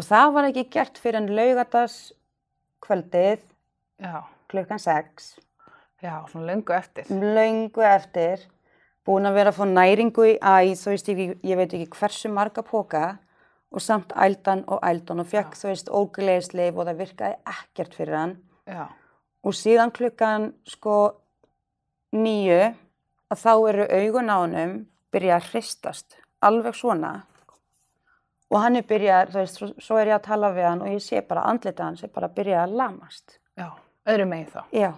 Og 0.01 0.07
það 0.09 0.31
var 0.35 0.49
ekki 0.49 0.63
gert 0.73 0.99
fyrir 1.01 1.21
en 1.21 1.33
laugardags 1.37 1.97
kvöldið 2.83 3.43
já, 4.01 4.23
klukkan 4.49 4.81
6, 4.81 5.27
já, 6.03 6.15
svona 6.31 6.47
löngu 6.49 6.73
eftir. 6.73 7.11
löngu 7.13 7.85
eftir, 7.85 8.47
búin 9.05 9.29
að 9.29 9.37
vera 9.37 9.53
að 9.53 9.59
fá 9.61 9.67
næringu 9.69 10.25
í 10.31 10.39
æð, 10.41 10.87
ég, 11.13 11.37
ég 11.45 11.61
veit 11.61 11.77
ekki 11.77 11.99
hversu 11.99 12.33
marga 12.33 12.65
póka 12.65 13.19
og 13.73 13.81
samt 13.81 14.13
ældan 14.17 14.65
og 14.69 14.83
ældan 14.85 15.21
og 15.21 15.27
fekk, 15.27 15.57
þú 15.57 15.69
veist, 15.71 15.89
ógleðisleif 15.89 16.77
og 16.77 16.87
það 16.89 17.01
virkaði 17.03 17.37
ekkert 17.55 17.95
fyrir 17.97 18.19
hann. 18.19 18.37
Já, 18.69 18.87
Og 19.43 19.57
síðan 19.59 19.91
klukkan 19.91 20.53
sko 20.71 20.97
nýju 22.15 22.61
að 23.33 23.41
þá 23.43 23.53
eru 23.73 23.87
augun 23.91 24.31
á 24.31 24.37
honum 24.39 24.75
byrja 25.13 25.39
að 25.41 25.49
hristast, 25.51 26.19
alveg 26.45 26.77
svona. 26.79 27.25
Og 28.53 28.61
hann 28.61 28.77
er 28.77 28.87
byrjað, 28.87 29.33
þú 29.33 29.41
veist, 29.41 29.59
svo, 29.59 29.69
svo 29.81 29.99
er 29.99 30.13
ég 30.13 30.19
að 30.19 30.27
tala 30.29 30.53
við 30.55 30.69
hann 30.69 30.85
og 30.85 30.93
ég 30.93 31.03
sé 31.03 31.23
bara 31.27 31.47
andlita 31.51 31.89
hans 31.89 32.05
er 32.05 32.13
bara 32.13 32.29
að 32.29 32.37
byrja 32.37 32.61
að 32.63 32.77
lamast. 32.79 33.39
já, 33.59 33.69
öðru 34.07 34.29
megin 34.29 34.53
þá. 34.53 34.61
Já, 34.77 34.93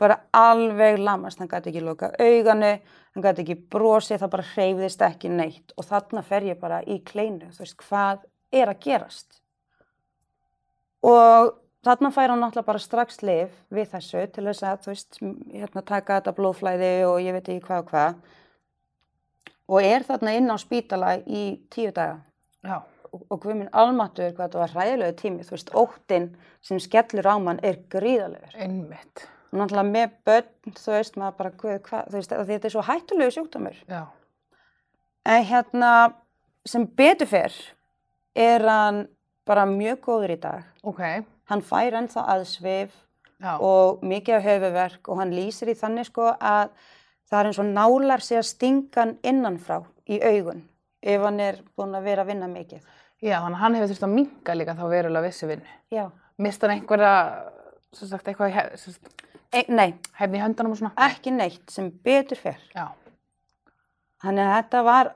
bara 0.00 0.18
alveg 0.36 0.98
lamast, 1.00 1.40
hann 1.40 1.50
gæti 1.50 1.72
ekki 1.72 1.82
loka 1.84 2.10
auganu, 2.20 2.72
hann 3.14 3.24
gæti 3.24 3.44
ekki 3.44 3.58
brosið, 3.72 4.20
það 4.22 4.32
bara 4.34 4.48
hreyfðist 4.52 5.04
ekki 5.06 5.30
neitt. 5.32 5.74
Og 5.76 5.86
þarna 5.88 6.22
fer 6.26 6.48
ég 6.50 6.58
bara 6.60 6.82
í 6.84 6.98
kleinu, 7.06 7.50
þú 7.54 7.64
veist, 7.64 7.78
hvað 7.86 8.26
er 8.54 8.72
að 8.72 8.82
gerast? 8.84 9.38
Og 11.06 11.54
þarna 11.86 12.10
fær 12.14 12.32
hann 12.32 12.42
náttúrulega 12.44 12.70
bara 12.70 12.82
strax 12.82 13.22
lif 13.24 13.54
við 13.72 13.92
þessu 13.94 14.24
til 14.34 14.44
þess 14.48 14.66
að, 14.66 14.82
þú 14.84 14.92
veist, 14.92 15.20
hérna 15.54 15.84
taka 15.86 16.18
þetta 16.18 16.34
blóðflæði 16.40 16.90
og 17.08 17.20
ég 17.24 17.36
veit 17.36 17.48
ekki 17.48 17.66
hvað 17.68 17.84
og 17.84 17.94
hvað. 17.94 18.18
Og 19.66 19.82
er 19.82 20.04
þarna 20.06 20.34
inn 20.38 20.52
á 20.52 20.56
spítala 20.62 21.14
í 21.24 21.46
tíu 21.72 21.94
daga. 21.94 22.20
Já, 22.66 22.82
og, 23.12 23.38
hvað 23.40 23.56
minn 23.62 23.72
almatur, 23.72 24.34
hvað 24.34 24.44
þetta 24.44 24.60
var 24.62 24.74
hræðilegu 24.74 25.16
tími, 25.20 25.46
þú 25.46 25.56
veist, 25.56 25.72
óttinn 25.78 26.28
sem 26.64 26.82
skellur 26.82 27.30
á 27.30 27.34
mann 27.42 27.62
er 27.64 27.80
gríðalegur. 27.92 28.54
einmitt. 28.54 29.26
Og 29.56 29.62
náttúrulega 29.62 29.88
með 29.88 30.10
börn, 30.28 30.48
þú 30.76 30.92
veist, 30.92 31.14
maður 31.16 31.36
bara, 31.38 31.50
hvað, 31.62 31.76
hvað, 31.86 32.08
þú 32.12 32.18
veist, 32.18 32.32
þetta 32.50 32.68
er 32.68 32.72
svo 32.74 32.82
hættulegu 32.84 33.32
sjúkdómur. 33.38 33.78
Já, 33.88 34.02
En 35.26 35.44
hérna, 35.48 35.90
sem 36.68 36.84
betur 36.86 37.26
fyrr, 37.26 37.54
er 38.36 38.62
hann 38.68 39.00
bara 39.48 39.64
mjög 39.66 40.02
góður 40.04 40.34
í 40.36 40.36
dag. 40.42 40.66
ok, 40.84 41.00
Hann 41.48 41.62
fær 41.62 41.94
ennþá 41.94 42.24
aðsvif 42.34 42.92
já, 43.40 43.56
og 43.62 44.02
mikið 44.02 44.34
af 44.36 44.44
höfuverk 44.44 45.08
og 45.08 45.18
hann 45.22 45.32
lýsir 45.34 45.70
í 45.70 45.74
þannig 45.78 46.06
sko 46.10 46.28
að 46.34 46.70
það 47.30 47.38
er 47.40 47.46
eins 47.50 47.58
og 47.62 47.68
nálar 47.70 48.20
sig 48.22 48.38
að 48.38 48.48
stinga 48.50 49.00
hann 49.00 49.16
innanfrá 49.22 49.80
í 50.10 50.18
augun 50.22 50.64
ef 51.02 51.22
hann 51.22 51.40
er 51.40 51.60
búinn 51.78 51.94
að 51.94 52.02
vera 52.10 52.22
að 52.22 52.32
vinna 52.34 52.46
mikið. 52.50 52.82
já, 53.22 53.38
að 53.40 53.54
hann 53.62 53.74
hefur 53.78 53.88
þurft 53.94 54.06
að 54.08 54.14
minka 54.14 54.54
líka 54.54 54.74
þá 54.74 54.84
verulega 54.90 55.26
vissi 55.26 55.46
vinnu. 55.46 55.70
Já. 55.90 56.10
Mist 56.38 56.62
hann 56.62 56.70
einhverja, 56.76 57.12
sagt, 57.92 58.26
eitthvað 58.28 58.76
sagt, 58.76 59.25
E, 59.54 59.62
nei, 59.68 59.94
hefni 60.18 60.40
í 60.40 60.42
höndunum 60.42 60.74
og 60.74 60.80
svona? 60.80 60.94
ekki 61.06 61.32
neitt 61.34 61.70
sem 61.70 61.90
betur 62.04 62.40
fyrr. 62.40 62.62
Já, 62.74 62.88
Þannig 64.24 64.46
að 64.48 64.54
þetta 64.56 64.80
var, 64.86 65.12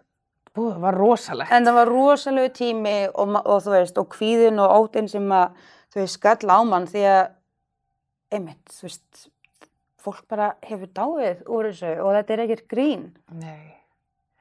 bú, 0.55 0.67
það 0.71 0.81
var 0.85 0.99
rosalegt. 1.01 1.53
en 1.57 1.67
það 1.67 1.77
var 1.81 1.89
rosalegu 1.91 2.53
tími 2.55 2.95
og, 3.09 3.35
og 3.41 3.63
þú 3.65 3.75
veist, 3.75 3.99
og 3.99 4.09
kvíðin 4.13 4.61
og 4.61 4.75
óttinn 4.77 5.09
sem 5.11 5.27
að, 5.35 5.57
þú 5.91 6.03
veist, 6.03 6.19
skall 6.19 6.53
á 6.53 6.59
mann 6.69 6.89
því 6.91 7.05
að, 7.11 7.23
einmitt, 8.37 8.75
þú 8.77 8.87
veist, 8.87 9.29
fólk 10.01 10.23
bara 10.29 10.55
hefur 10.65 10.93
dáið 10.97 11.43
úr 11.49 11.71
þessu 11.71 11.95
og 12.05 12.15
þetta 12.17 12.35
er 12.37 12.43
ekkert 12.45 12.69
grín. 12.71 13.07
Nei. 13.41 13.77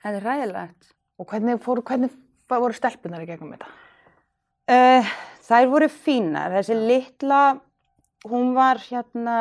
Þetta 0.03 0.19
er 0.19 0.27
ræðilegt. 0.27 0.91
Og 1.19 1.27
hvernig, 1.27 1.57
fóru, 1.63 1.83
hvernig 1.83 2.13
voru 2.51 2.75
stelpunar 2.75 3.23
í 3.23 3.27
gegnum 3.27 3.55
þetta? 3.55 3.71
Uh, 4.69 5.09
þær 5.47 5.71
voru 5.71 5.89
fínar, 5.91 6.53
þessi 6.53 6.77
litla, 6.77 7.41
hún 8.29 8.53
var 8.55 8.79
hérna, 8.83 9.39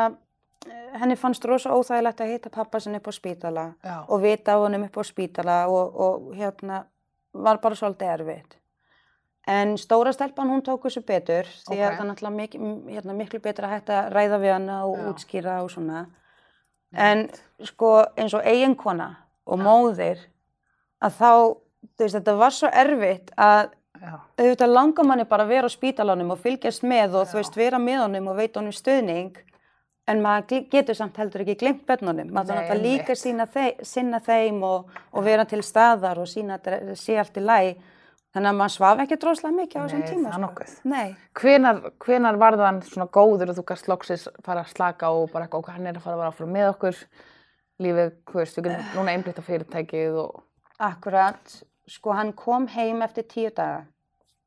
henni 1.01 1.17
fannst 1.17 1.45
rosa 1.45 1.71
óþægilegt 1.75 2.21
að 2.21 2.31
hitta 2.33 2.51
pappa 2.51 2.81
sinni 2.81 2.99
upp 3.01 3.09
á 3.09 3.13
spítala 3.13 3.65
Já, 3.85 3.97
og 4.09 4.23
vita 4.23 4.55
á 4.55 4.59
honum 4.63 4.85
upp 4.89 4.97
á 4.99 5.03
spítala 5.05 5.57
og, 5.69 6.01
og 6.01 6.35
hérna 6.37 6.85
var 7.35 7.59
bara 7.63 7.75
svolítið 7.75 8.13
erfitt. 8.15 8.57
En 9.49 9.77
stóra 9.81 10.13
stelpan 10.13 10.51
hún 10.51 10.61
tók 10.63 10.83
þessu 10.85 11.01
betur 11.07 11.47
því 11.69 11.79
að 11.79 11.89
Ok. 11.89 11.97
það 11.97 12.01
er 12.01 12.09
náttúrulega 12.11 12.37
mik 12.37 12.55
hérna, 12.93 13.15
miklu 13.17 13.41
betur 13.41 13.65
að 13.65 13.71
hætta 13.77 13.95
að 14.03 14.13
ræða 14.13 14.39
við 14.43 14.53
hana 14.53 14.79
og 14.87 14.97
Já. 14.99 15.05
útskýra 15.13 15.55
og 15.63 15.71
svona. 15.71 16.07
En 16.93 17.29
sko 17.65 18.05
eins 18.17 18.35
og 18.35 18.45
eiginkona 18.45 19.17
og 19.47 19.59
móðir 19.61 20.19
að 21.01 21.13
þá, 21.21 21.31
þú 21.97 22.05
veist, 22.05 22.15
þetta 22.17 22.37
var 22.39 22.51
svo 22.53 22.69
erfitt 22.73 23.31
að 23.37 23.71
auðvitað 24.39 24.73
langar 24.73 25.05
manni 25.05 25.25
bara 25.25 25.45
að 25.45 25.49
vera 25.49 25.67
á 25.69 25.73
spítalanum 25.73 26.31
og 26.31 26.39
fylgjast 26.39 26.83
með 26.83 27.15
og 27.19 27.27
Já. 27.27 27.31
þú 27.33 27.39
veist 27.41 27.57
vera 27.57 27.79
með 27.79 28.03
honum 28.05 28.29
og 28.29 28.37
veita 28.37 28.61
honum 28.61 28.73
stuðning 28.73 29.37
en 30.09 30.23
maður 30.25 30.65
getur 30.73 30.97
samt 30.97 31.19
heldur 31.21 31.45
ekki 31.45 31.59
glemt 31.61 31.85
börnunum, 31.89 32.33
maður 32.33 32.49
Nei, 32.49 32.55
þarf 32.55 32.65
náttúrulega 32.65 32.87
líka 32.87 33.17
sína 33.19 33.47
þeim, 33.53 33.85
sinna 33.85 34.21
þeim 34.25 34.65
og, 34.67 34.99
og 35.13 35.27
vera 35.27 35.47
til 35.49 35.61
staðar 35.67 36.21
og 36.23 36.29
sína 36.31 36.59
að 36.59 36.93
sé 36.99 37.19
allt 37.21 37.39
í 37.39 37.45
læg 37.45 37.81
þannig 38.35 38.51
að 38.51 38.59
maður 38.59 38.75
svaf 38.75 39.03
ekki 39.05 39.19
droslega 39.23 39.57
mikið 39.57 39.79
á 39.79 39.83
þessum 39.85 40.03
Nei, 40.03 40.09
tíma 40.11 40.29
það 40.29 40.37
er 40.39 40.45
nokkuð. 40.45 40.75
Nei, 40.93 41.09
Hvenar, 41.41 41.81
hvenar 42.05 42.41
var 42.41 42.59
þann 42.61 42.83
svona 42.87 43.09
góður 43.19 43.53
og 43.53 43.59
þú 43.59 43.65
gæst 43.71 43.91
loksis 43.91 44.27
fara 44.45 44.65
að 44.65 44.75
slaka 44.75 45.13
og 45.17 45.31
bara 45.33 45.47
eitthvað, 45.47 45.65
ok, 45.65 45.73
hann 45.77 45.89
er 45.89 45.99
að 45.99 46.05
fara 46.05 46.17
að 46.17 46.23
vera 46.23 46.33
áfram 46.35 46.53
með 46.57 46.71
okkur, 46.75 47.01
lífið, 47.85 48.13
hvað 48.29 48.43
veist, 48.43 48.59
við 48.59 48.69
getum 48.69 48.93
núna 48.99 49.15
einblítt 49.15 49.41
á 49.41 49.49
fyrirtækið 49.49 50.21
og, 50.25 50.43
akkurat. 50.89 51.59
Sko 51.89 52.13
hann 52.13 52.35
kom 52.37 52.69
heim 52.69 53.01
eftir 53.01 53.25
tíu 53.29 53.53
daga 53.57 53.87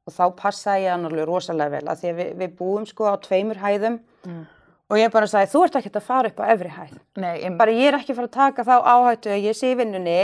og 0.05 0.13
þá 0.13 0.25
passaði 0.37 0.89
hann 0.89 1.07
alveg 1.07 1.25
rosalega 1.29 1.77
vel 1.77 1.89
að 1.89 2.01
því 2.01 2.09
að 2.11 2.19
við, 2.19 2.31
við 2.41 2.53
búum 2.59 2.85
sko 2.89 3.09
á 3.09 3.15
tveimur 3.21 3.61
hæðum. 3.61 3.99
Mm. 4.25 4.43
Og 4.91 4.97
ég 4.99 5.11
bara 5.13 5.27
sagði 5.31 5.51
þú 5.53 5.61
ert 5.65 5.77
ekki 5.79 5.91
að 5.95 6.03
fara 6.09 6.31
upp 6.33 6.41
á 6.43 6.45
efri 6.51 6.71
hæð. 6.75 6.97
Nei, 7.23 7.35
ég, 7.45 7.53
bara 7.59 7.71
ég 7.71 7.87
er 7.93 7.97
ekki 8.01 8.11
að 8.11 8.19
fara 8.19 8.29
að 8.29 8.35
taka 8.35 8.65
þá 8.67 8.75
áhættu 8.93 9.31
að 9.31 9.45
ég 9.47 9.55
sé 9.55 9.71
vinnunni 9.79 10.17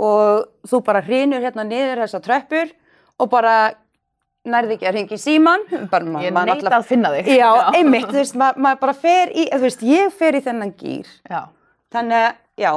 og 0.00 0.48
þú 0.66 0.80
bara 0.88 1.02
hrinur 1.06 1.44
hérna 1.44 1.62
niður 1.68 2.02
þessa 2.02 2.20
tröppur 2.24 2.72
og 3.20 3.30
bara 3.30 3.54
nærði 4.50 4.78
ekki 4.78 4.88
að 4.88 4.94
ringi 4.96 5.18
síman 5.20 5.66
bara, 5.92 6.04
ég 6.24 6.32
neita 6.32 6.46
náttúrulega- 6.48 6.78
að 6.80 6.88
finna 6.90 7.10
þig. 7.14 7.30
Já, 7.38 7.50
einmitt, 7.76 8.08
þú 8.10 8.18
veist, 8.18 8.38
maður 8.40 8.62
ma 8.66 8.74
bara 8.80 8.94
fer 8.96 9.30
í, 9.36 9.46
þú 9.52 9.62
veist, 9.66 9.82
ég 9.86 10.14
fer 10.16 10.38
í 10.38 10.42
þennan 10.46 10.72
gýr 10.80 11.10
Já, 11.30 11.42
þannig 11.94 12.24
að, 12.24 12.40
já. 12.64 12.72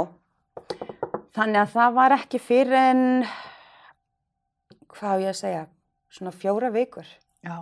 Þannig 1.34 1.62
að 1.64 1.72
það 1.74 1.96
var 1.98 2.14
ekki 2.20 2.40
fyrir 2.44 2.76
en 2.78 3.00
hvað 4.94 5.16
á 5.18 5.22
ég 5.24 5.32
að 5.32 5.40
segja 5.40 5.64
svona 6.14 6.34
fjóra 6.38 6.70
vikur. 6.76 7.08
Já, 7.42 7.56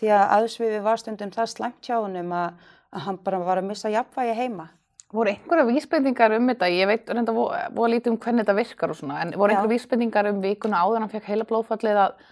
því 0.00 0.12
að 0.12 0.32
aðsvifi 0.36 0.80
var 0.84 1.00
stundum 1.00 1.32
það 1.34 1.52
slæmt 1.52 1.88
hjá 1.88 1.96
honum 1.98 2.32
að, 2.36 2.64
að 2.92 3.06
hann 3.06 3.20
bara 3.24 3.42
var 3.44 3.60
að 3.60 3.68
missa 3.70 3.92
jafnvægi 3.92 4.34
heima. 4.36 4.70
Voru 5.14 5.30
einhverja 5.30 5.68
vísbendingar 5.68 6.34
um 6.36 6.48
þetta, 6.50 6.70
ég 6.74 6.88
veit 6.90 7.12
reynda 7.12 7.34
voru 7.36 7.90
lítið 7.92 8.12
um 8.12 8.18
hvernig 8.18 8.42
þetta 8.42 8.56
virkar 8.58 8.92
og 8.92 8.98
svona, 8.98 9.20
en 9.22 9.36
voru 9.38 9.54
einhverja 9.54 9.74
vísbendingar 9.76 10.30
um 10.32 10.42
vikuna 10.42 10.82
áður 10.82 10.98
en 10.98 11.06
hann 11.06 11.12
fekk 11.12 11.30
heila 11.30 11.46
blóðfallið 11.46 12.00
að 12.02 12.26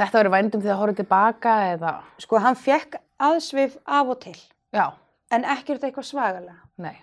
þetta 0.00 0.18
verið 0.18 0.34
vændum 0.34 0.64
þegar 0.64 0.80
horfið 0.80 1.00
tilbaka 1.02 1.54
eða, 1.76 1.94
sko 2.24 2.42
hann 2.42 2.58
fekk 2.58 2.98
aðsvif 3.22 3.78
af 3.86 4.12
og 4.16 4.20
til 4.26 4.36
já, 4.74 4.86
en 5.30 5.46
ekkert 5.54 5.86
eitthvað 5.86 6.10
svagalega. 6.10 6.58
nei, 6.76 6.98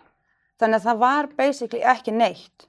Þannig 0.59 0.81
að 0.81 0.87
það 0.89 0.97
var 1.05 1.29
basically 1.39 1.83
ekki 1.87 2.11
neitt. 2.11 2.65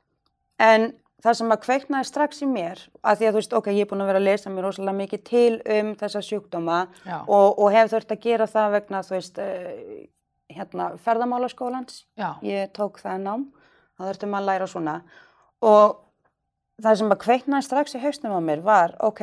En 0.62 0.92
það 1.24 1.36
sem 1.40 1.52
að 1.54 1.62
kveiknaði 1.64 2.08
strax 2.08 2.42
í 2.42 2.48
mér, 2.48 2.82
að 3.04 3.18
því 3.20 3.26
að 3.28 3.32
þú 3.34 3.40
veist, 3.40 3.56
ok, 3.58 3.70
ég 3.76 3.84
er 3.84 3.90
búin 3.90 4.04
að 4.04 4.10
vera 4.10 4.20
að 4.22 4.28
lesa 4.28 4.50
mér 4.52 4.66
rosalega 4.68 4.96
mikið 5.00 5.24
til 5.28 5.60
um 5.76 5.90
þessa 6.00 6.22
sjúkdóma 6.24 6.78
og, 7.26 7.58
og 7.60 7.72
hef 7.74 7.90
þurft 7.92 8.14
að 8.16 8.22
gera 8.24 8.46
það 8.50 8.76
vegna, 8.78 9.02
þú 9.06 9.16
veist, 9.16 9.40
uh, 9.40 10.06
hérna, 10.50 10.90
ferðamálaskólans. 11.04 12.04
já, 12.18 12.30
Ég 12.42 12.72
tók 12.76 12.98
það 13.02 13.18
nám, 13.26 13.44
þá 13.98 14.06
þurftum 14.08 14.38
að 14.40 14.48
læra 14.48 14.66
svona. 14.66 14.96
Og 15.60 15.98
það 16.80 16.98
sem 17.02 17.12
að 17.14 17.22
kveiknaði 17.26 17.66
strax 17.68 17.94
í 17.94 18.02
hausnum 18.02 18.34
á 18.34 18.40
mér 18.40 18.64
var, 18.64 18.96
ok, 19.04 19.22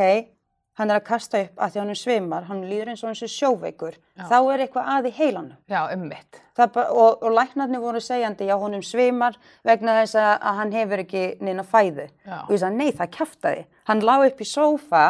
hann 0.78 0.92
er 0.94 1.00
að 1.00 1.06
kasta 1.08 1.40
upp 1.42 1.58
að 1.64 1.72
því 1.74 1.80
hann 1.82 1.90
er 1.94 2.00
svimar, 2.00 2.44
hann 2.48 2.64
líður 2.70 2.92
eins 2.94 3.04
og 3.04 3.10
eins 3.12 3.24
og 3.26 3.32
sjóveikur, 3.34 3.96
Já. 4.18 4.24
þá 4.30 4.36
er 4.54 4.64
eitthvað 4.66 4.90
að 4.94 5.08
í 5.10 5.14
heilanum. 5.18 5.56
já, 5.70 5.80
ummitt, 5.96 6.42
og, 6.58 7.24
og 7.24 7.32
læknarnir 7.34 7.82
voru 7.82 8.02
segjandi 8.04 8.46
já 8.50 8.56
honum 8.62 8.84
svimar 8.86 9.38
vegna 9.66 9.96
þess 10.02 10.16
að, 10.22 10.34
að 10.42 10.60
hann 10.62 10.76
hefur 10.78 11.04
ekki 11.06 11.24
neina 11.42 11.66
fæðu. 11.66 12.08
Já. 12.26 12.40
og 12.44 12.52
ég 12.54 12.62
sagði 12.62 12.78
nei 12.78 12.92
það 12.92 13.14
kjaftaði. 13.18 13.66
Hann 13.90 14.06
lá 14.06 14.16
upp 14.28 14.42
í 14.42 14.50
sófa 14.52 15.06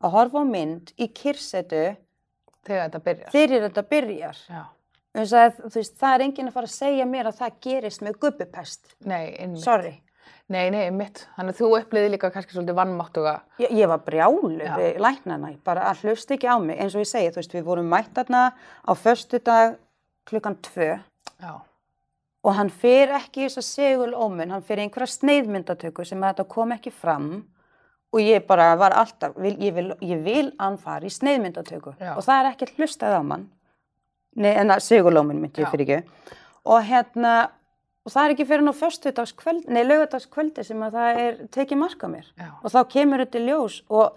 að 0.00 0.14
horfa 0.16 0.40
á 0.40 0.44
mynd 0.48 0.92
í 0.96 1.08
kyrsetu 1.12 1.84
þegar 2.66 2.86
þetta 2.88 3.00
byrjar, 3.04 3.32
þegar 3.34 3.66
þetta 3.68 3.88
byrjar. 3.92 4.44
Já, 4.48 4.62
sagði, 5.26 5.64
þú 5.68 5.74
veist, 5.80 5.96
það 6.00 6.14
er 6.14 6.24
enginn 6.26 6.48
að 6.48 6.56
fara 6.56 6.70
að 6.70 6.76
segja 6.78 7.06
mér 7.12 7.28
að 7.30 7.40
það 7.42 7.60
gerist 7.66 8.04
með 8.06 8.18
gubbupest. 8.24 8.94
Nei, 9.04 9.34
einmitt, 9.36 9.64
sorry, 9.64 9.94
nei, 10.50 10.66
nei, 10.74 10.82
einmitt, 10.88 11.24
þannig 11.36 11.54
að 11.54 11.60
þú 11.60 11.70
uppliði 11.78 12.10
líka 12.14 12.30
kannski 12.34 12.56
svolítið 12.56 12.78
vannmáttuga, 12.78 13.36
ég, 13.62 13.72
ég 13.80 13.90
var 13.90 14.02
brjálu 14.06 14.58
Já. 14.58 14.74
við 14.78 15.00
læknarna, 15.06 15.52
bara 15.66 15.86
að 15.90 16.04
hlusta 16.04 16.36
ekki 16.36 16.50
á 16.50 16.56
mig. 16.62 16.80
Eins 16.80 16.96
og 16.96 17.04
ég 17.04 17.10
segi, 17.10 17.32
þú 17.32 17.42
veist, 17.42 17.56
við 17.56 17.66
vorum 17.68 17.90
mætt 17.90 18.12
þarna 18.18 18.42
á 18.56 18.92
föstudag 18.98 19.78
klukkan 20.30 20.58
tvö. 20.66 20.92
Já, 21.40 21.52
og 22.40 22.56
hann 22.56 22.70
fer 22.72 23.12
ekki 23.18 23.44
þess 23.44 23.60
að 23.60 23.68
segul 23.68 24.12
ómun, 24.16 24.52
hann 24.54 24.64
í 24.64 24.76
einhverja 24.84 25.12
sneiðmyndatöku 25.12 26.06
sem 26.08 26.22
að 26.22 26.34
þetta 26.34 26.52
kom 26.54 26.76
ekki 26.76 26.92
fram. 26.94 27.30
Og 28.10 28.24
ég 28.24 28.42
bara 28.48 28.72
var 28.74 28.90
alltaf, 28.98 29.36
vil, 29.38 29.52
ég, 29.62 29.74
vil, 29.76 29.92
ég 30.02 30.22
vil 30.24 30.48
hann 30.58 30.80
fara 30.82 31.06
í 31.06 31.12
sneiðmyndatöku 31.14 31.92
Já. 32.00 32.16
og 32.16 32.24
það 32.26 32.40
er 32.40 32.48
ekkert 32.48 32.80
hlustað 32.80 33.14
á 33.14 33.22
mann, 33.22 33.46
Nei, 34.40 34.50
en 34.54 34.70
að 34.70 34.82
segul 34.86 35.14
ómun 35.18 35.38
myndi 35.42 35.62
ég 35.62 35.70
fyrir 35.70 35.88
ekki 35.98 36.34
og 36.70 36.84
hérna, 36.86 37.50
og 38.10 38.16
það 38.16 38.26
er 38.26 38.32
ekki 38.34 38.46
fyrir 38.50 38.66
nei 39.70 39.84
laugardagskvöldi 39.84 40.64
sem 40.66 40.80
að 40.82 40.96
það 40.98 41.18
er 41.22 41.36
tekið 41.54 41.78
mark 41.78 42.02
á 42.02 42.08
mér 42.10 42.26
Já. 42.34 42.48
og 42.58 42.72
þá 42.74 42.80
kemur 42.90 43.22
þetta 43.22 43.42
ljós 43.44 43.76
og 43.86 44.16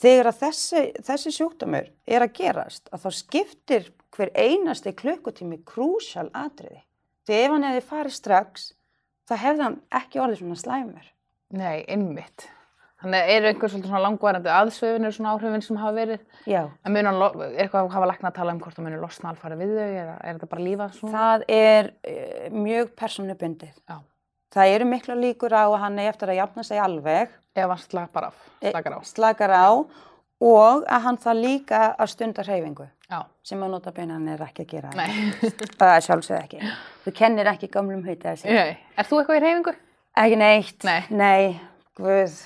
þegar 0.00 0.30
að 0.30 0.40
þessi, 0.40 0.82
þessi 1.04 1.34
sjúkdómur 1.36 1.90
er 2.08 2.24
að 2.24 2.34
gerast 2.40 2.88
að 2.88 3.04
þá 3.04 3.10
skiptir 3.20 3.90
hver 4.16 4.32
einasti 4.32 4.94
klukkutími 4.96 5.60
krúsjál 5.68 6.30
atriði. 6.32 6.80
Því 7.28 7.40
ef 7.42 7.52
hann 7.52 7.68
hefði 7.68 7.86
farið 7.90 8.16
strax 8.16 8.66
þá 9.28 9.36
hefði 9.42 9.66
hann 9.66 9.80
ekki 10.00 10.22
orðið 10.22 10.40
svona 10.40 10.60
slæmur. 10.62 11.10
Nei, 11.56 11.84
einmitt. 11.84 12.48
Þannig 12.96 13.30
eru 13.34 13.48
einhver 13.50 13.70
svona 13.74 13.98
langvarandi 14.00 14.48
aðsvefinir 14.48 15.12
svona 15.12 15.34
áhrifin 15.36 15.62
sem 15.66 15.76
hafa 15.76 15.92
verið. 15.98 16.22
Já. 16.48 16.62
Er 16.88 16.96
eitthvað 16.96 17.82
að 17.82 17.90
hafa 17.92 18.08
lækna 18.08 18.30
að 18.30 18.36
tala 18.38 18.54
um 18.56 18.60
hvort 18.62 18.78
það 18.78 18.86
muni 18.86 19.00
losna 19.02 19.32
alfarið 19.34 19.60
við 19.60 19.74
þau 19.76 19.90
eða 20.00 20.14
er 20.22 20.38
þetta 20.38 20.48
bara 20.54 20.64
lífað 20.64 20.94
svona? 20.96 21.18
Það 21.20 21.44
er 21.58 21.90
uh, 21.92 22.46
mjög 22.56 22.94
persónubundið. 23.02 23.74
Já. 23.84 23.98
Það 24.56 24.72
eru 24.78 24.88
mikla 24.88 25.18
líkur 25.20 25.52
á 25.52 25.64
að 25.68 25.78
hann 25.82 25.98
er 26.00 26.08
eftir 26.14 26.32
að 26.32 26.38
jafna 26.40 26.64
sig 26.64 26.80
alveg, 26.80 27.34
Ef 27.56 27.68
hann 27.72 27.80
slakar 27.84 28.28
af, 28.30 28.40
e- 28.60 28.70
slakar 28.72 28.96
á. 28.96 29.00
slakar 29.04 29.52
á 29.52 29.68
og 30.46 30.84
að 30.92 31.04
hann 31.06 31.16
það 31.20 31.38
líka 31.40 31.78
að 31.96 32.10
stunda 32.12 32.42
hreyfingu 32.44 32.84
Já, 33.08 33.20
sem 33.44 33.60
að 33.64 33.70
nota 33.76 33.92
beina 33.96 34.16
hann 34.16 34.28
er 34.32 34.42
ekki 34.48 34.64
að 34.64 34.72
gera. 34.72 34.90
nei. 34.96 35.32
Það 35.80 35.92
er 35.92 36.04
sjálfsögð 36.08 36.40
ekki. 36.42 36.72
Þú 37.04 37.12
kennir 37.20 37.48
ekki 37.52 37.68
gamlum 37.72 38.02
hauti 38.08 38.28
að 38.32 38.40
segja. 38.42 38.64
nei. 38.64 38.76
Er 38.96 39.08
þú 39.08 39.20
eitthvað 39.20 39.38
í 39.38 39.44
reyfingu? 39.44 39.74
Ekki 40.24 40.38
neitt. 40.40 40.84
Nei. 40.88 41.00
Nei, 41.10 41.60
guð. 42.00 42.36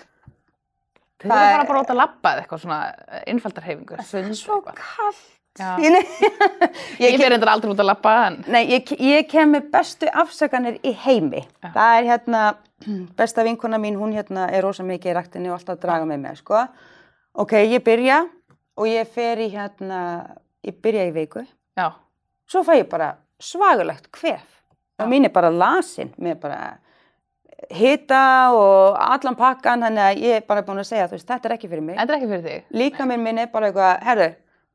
Þið 1.20 1.28
Það 1.33 1.42
er- 1.44 1.52
bara 1.56 1.66
bara 1.68 1.83
út 1.85 1.92
að 1.92 2.00
labba 2.00 2.33
eða 2.35 2.42
eitthvað 2.44 2.62
svona 2.64 2.80
innfaldar 3.28 3.66
reyfingu. 3.68 3.98
Það 4.00 4.24
er 4.30 4.35
svo 4.40 4.59
kallt. 4.70 5.28
Ég, 5.61 7.16
fer 7.20 7.35
endur 7.35 7.50
aldrei 7.50 7.72
út 7.74 7.80
að 7.83 7.88
labba 7.90 8.12
en... 8.28 8.37
nei, 8.48 8.62
ég, 8.70 8.92
ég 9.02 9.26
kem 9.28 9.50
með 9.52 9.66
bestu 9.72 10.09
afsakanir 10.22 10.78
í 10.87 10.92
heimi. 11.04 11.42
Já. 11.61 11.72
Það 11.74 11.94
er 11.98 12.06
hérna, 12.12 12.42
besta 13.18 13.44
vinkona 13.44 13.80
mín, 13.83 13.98
hún 14.00 14.14
hérna 14.16 14.46
er 14.54 14.62
rosa 14.64 14.87
mikið 14.87 15.11
í 15.11 15.16
ræktinni 15.18 15.50
og 15.50 15.59
alltaf 15.59 15.74
að 15.76 15.83
draga 15.85 16.06
með 16.09 16.22
mig, 16.22 16.38
sko. 16.40 16.62
Ok, 17.42 17.56
ég 17.66 17.83
byrja 17.85 18.20
og 18.80 18.87
ég 18.88 19.11
fer 19.12 19.42
í 19.42 19.50
hérna, 19.52 19.98
ég 20.66 20.78
byrja 20.83 21.09
í 21.11 21.12
viku. 21.18 21.42
Já, 21.76 21.90
Svo 22.50 22.64
fæ 22.66 22.72
ég 22.80 22.88
bara 22.90 23.12
svagulegt 23.38 24.09
kvef. 24.14 24.46
Já. 24.98 25.04
Og 25.04 25.11
mín 25.12 25.26
er 25.28 25.30
bara 25.35 25.50
lasin 25.54 26.09
með 26.18 26.40
bara 26.46 26.62
hita 27.70 28.23
og 28.57 28.96
allan 29.01 29.37
pakkan, 29.38 29.83
þannig 29.85 30.05
að 30.07 30.23
ég 30.25 30.38
er 30.40 30.46
bara 30.49 30.62
búin 30.66 30.81
að 30.83 30.88
segja, 30.88 31.09
veist, 31.11 31.27
þetta 31.29 31.49
er 31.51 31.57
ekki 31.57 31.68
fyrir 31.70 31.85
mig. 31.85 31.99
þetta 31.99 32.14
er 32.14 32.18
ekki 32.18 32.31
fyrir 32.31 32.46
þig. 32.46 32.64
líka 32.81 33.07
minn 33.07 33.23
minn 33.23 33.38
er 33.42 33.51
bara 33.53 33.68
eitthvað, 33.70 34.03
herru, 34.09 34.29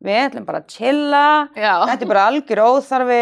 við 0.05 0.21
ætlum 0.25 0.45
bara 0.45 0.61
að 0.61 0.67
chilla, 0.75 1.25
Já. 1.57 1.73
þetta 1.89 2.05
er 2.05 2.11
bara 2.13 2.25
algjör 2.29 2.63
óþarfi 2.69 3.21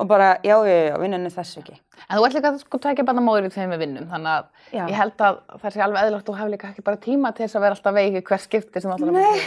og 0.00 0.08
bara, 0.08 0.28
já, 0.46 0.54
já, 0.64 0.76
já, 0.88 0.94
vinnan 1.02 1.26
er 1.26 1.34
þessu 1.34 1.60
ekki. 1.60 1.74
En 2.08 2.16
þú 2.16 2.24
ert 2.24 2.36
líka 2.38 2.48
að 2.54 2.60
sko 2.62 2.78
tvekja 2.80 3.04
barna 3.04 3.20
móður 3.20 3.50
í 3.50 3.52
þeim 3.52 3.74
við 3.74 3.82
vinnum, 3.82 4.06
þannig 4.08 4.30
að 4.32 4.46
Já. 4.72 4.84
ég 4.88 4.96
held 4.96 5.24
að 5.26 5.40
það 5.60 5.74
sé 5.74 5.82
alveg 5.84 6.06
eðlagt 6.06 6.30
og 6.32 6.38
hafi 6.38 6.54
líka 6.54 6.70
ekki 6.70 6.84
bara 6.86 6.96
tíma 7.02 7.32
til 7.34 7.44
þess 7.44 7.58
að 7.58 7.64
vera 7.66 7.76
alltaf 7.76 7.94
veiki 7.98 8.22
hver 8.30 8.40
skipti 8.46 8.80
sem 8.80 8.94
allar 8.94 9.12
Nei. 9.12 9.40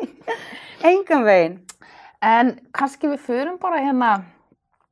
Engan 0.90 1.26
veginn. 1.26 1.58
En 2.24 2.54
kannski 2.72 3.10
við 3.10 3.20
förum 3.26 3.58
bara 3.60 3.82
hérna, 3.84 4.10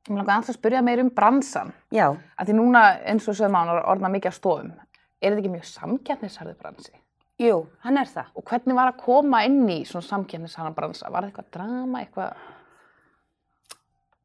ég 0.09 0.17
langar 0.19 0.41
að 0.43 0.53
spyrja 0.57 0.81
meir 0.85 1.01
um 1.01 1.09
bransan, 1.09 1.71
Já, 1.91 2.11
að 2.37 2.49
því 2.51 2.57
núna 2.59 2.83
eins 3.09 3.27
og 3.27 3.37
sögum 3.37 3.57
án 3.57 3.71
orðna 3.81 4.11
mikið 4.13 4.31
af 4.31 4.37
stofum, 4.37 4.73
er 5.21 5.31
þetta 5.33 5.41
ekki 5.41 5.53
mjög 5.55 5.65
samkeppnisharðu 5.71 6.55
bransi? 6.61 6.93
jú, 7.41 7.65
hann 7.83 7.97
er 7.99 8.07
það. 8.07 8.29
Og 8.39 8.45
hvernig 8.47 8.75
var 8.77 8.91
að 8.93 9.01
koma 9.03 9.41
inn 9.43 9.65
í 9.67 9.81
svona 9.83 10.05
samkeppnisharðan 10.07 10.75
bransa? 10.77 11.09
Var 11.11 11.25
það 11.25 11.31
eitthvað 11.31 11.49
drama, 11.57 12.03
eitthvað? 12.03 12.45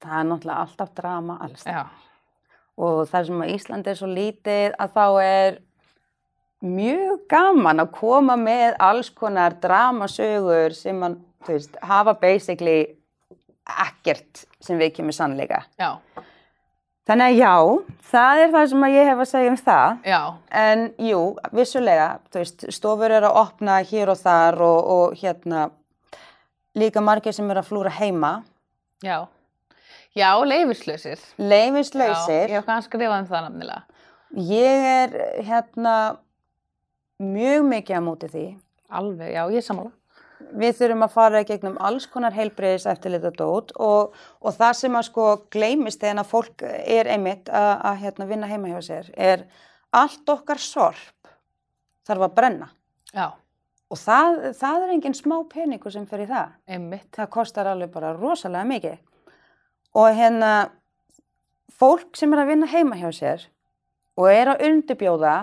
Það 0.00 0.14
er 0.20 0.28
náttúrulega 0.28 0.60
alltaf 0.64 0.92
drama 0.94 1.38
alls. 1.44 1.64
Já, 1.66 1.82
Og 2.80 3.02
það 3.10 3.26
sem 3.26 3.42
að 3.44 3.50
Ísland 3.52 3.88
er 3.90 3.98
svo 3.98 4.06
lítið 4.08 4.76
að 4.80 4.94
þá 4.94 5.04
er 5.24 5.58
mjög 6.64 7.26
gaman 7.28 7.82
að 7.82 7.90
koma 7.98 8.36
með 8.40 8.78
alls 8.80 9.10
konar 9.10 9.56
dramasögur 9.60 10.72
sem 10.76 10.96
mann, 10.96 11.18
þú 11.44 11.56
veist, 11.56 11.76
hafa 11.82 12.14
basically 12.20 12.78
ekkert 13.66 14.44
sem 14.61 14.79
við 14.81 14.94
kemur 14.99 15.12
sannleika. 15.16 15.64
já, 15.79 15.99
Þannig 17.11 17.27
að 17.27 17.38
já, 17.40 17.55
það 18.12 18.40
er 18.40 18.51
það 18.53 18.66
sem 18.70 18.83
ég 18.92 19.09
hef 19.09 19.18
að 19.25 19.29
segja 19.31 19.51
um 19.51 19.57
það. 19.57 19.96
já, 20.07 20.18
En 20.61 20.83
jú, 21.03 21.20
vissulega, 21.53 22.09
veist, 22.35 22.64
stofur 22.70 23.11
eru 23.11 23.27
að 23.27 23.38
opna 23.40 23.79
hér 23.83 24.12
og 24.12 24.18
þar 24.20 24.61
og, 24.62 24.90
og 24.94 25.14
hérna 25.18 25.70
líka 26.79 27.01
margir 27.03 27.33
sem 27.35 27.51
eru 27.51 27.59
að 27.64 27.66
flúra 27.73 27.90
heima, 27.90 28.42
já. 29.03 29.27
Já, 30.14 30.31
leifislausir. 30.44 31.18
Já, 31.18 31.44
leifislausir. 31.51 32.49
ég 32.51 32.57
hef 32.59 32.66
kannski 32.66 32.90
skrifað 32.90 33.20
um 33.25 33.27
það 33.31 33.44
nafnilega. 33.49 33.83
Ég 34.37 34.87
er 34.90 35.42
hérna 35.46 35.96
mjög 37.18 37.64
mikið 37.70 37.99
á 37.99 38.03
móti 38.03 38.31
því. 38.31 38.44
Alveg, 38.90 39.33
já, 39.35 39.42
ég 39.51 39.57
er 39.57 39.66
sammála. 39.66 39.90
Við 40.61 40.79
þurfum 40.81 41.05
að 41.07 41.12
fara 41.14 41.42
í 41.42 41.46
gegnum 41.48 41.76
alls 41.79 42.07
konar 42.11 42.35
heilbreyðis 42.35 42.88
eftirlita 42.90 43.31
dót 43.37 43.74
og, 43.79 44.16
og 44.40 44.57
það 44.57 44.72
sem 44.81 44.96
að 44.98 45.07
sko 45.11 45.26
gleymist 45.53 46.00
þegar 46.03 46.22
að 46.24 46.31
fólk 46.33 46.64
er 46.66 47.11
einmitt 47.12 47.53
að, 47.53 47.72
að 47.90 48.00
hérna, 48.05 48.31
vinna 48.31 48.50
heima 48.50 48.72
hjá 48.72 48.81
sér 48.88 49.12
er 49.16 49.44
allt 49.94 50.33
okkar 50.33 50.59
sorp 50.62 51.31
þarf 52.09 52.26
að 52.26 52.35
brenna. 52.35 52.70
Já, 53.14 53.31
Og 53.90 53.98
það, 53.98 54.37
það 54.55 54.85
er 54.85 54.90
engin 54.94 55.16
smá 55.18 55.37
peningur 55.50 55.90
sem 55.90 56.05
í 56.07 56.26
það. 56.31 56.53
einmitt. 56.70 57.09
Það 57.16 57.31
kostar 57.35 57.66
alveg 57.66 57.90
bara 57.90 58.12
rosalega 58.14 58.68
mikið. 58.70 58.98
Og 59.98 60.14
hérna, 60.14 60.50
fólk 61.74 62.14
sem 62.18 62.33
er 62.33 62.44
að 62.44 62.53
vinna 62.53 62.68
heima 62.70 62.98
hjá 63.00 63.11
sér 63.11 63.48
og 64.20 64.29
er 64.31 64.53
að 64.53 64.62
undirbjóða 64.68 65.35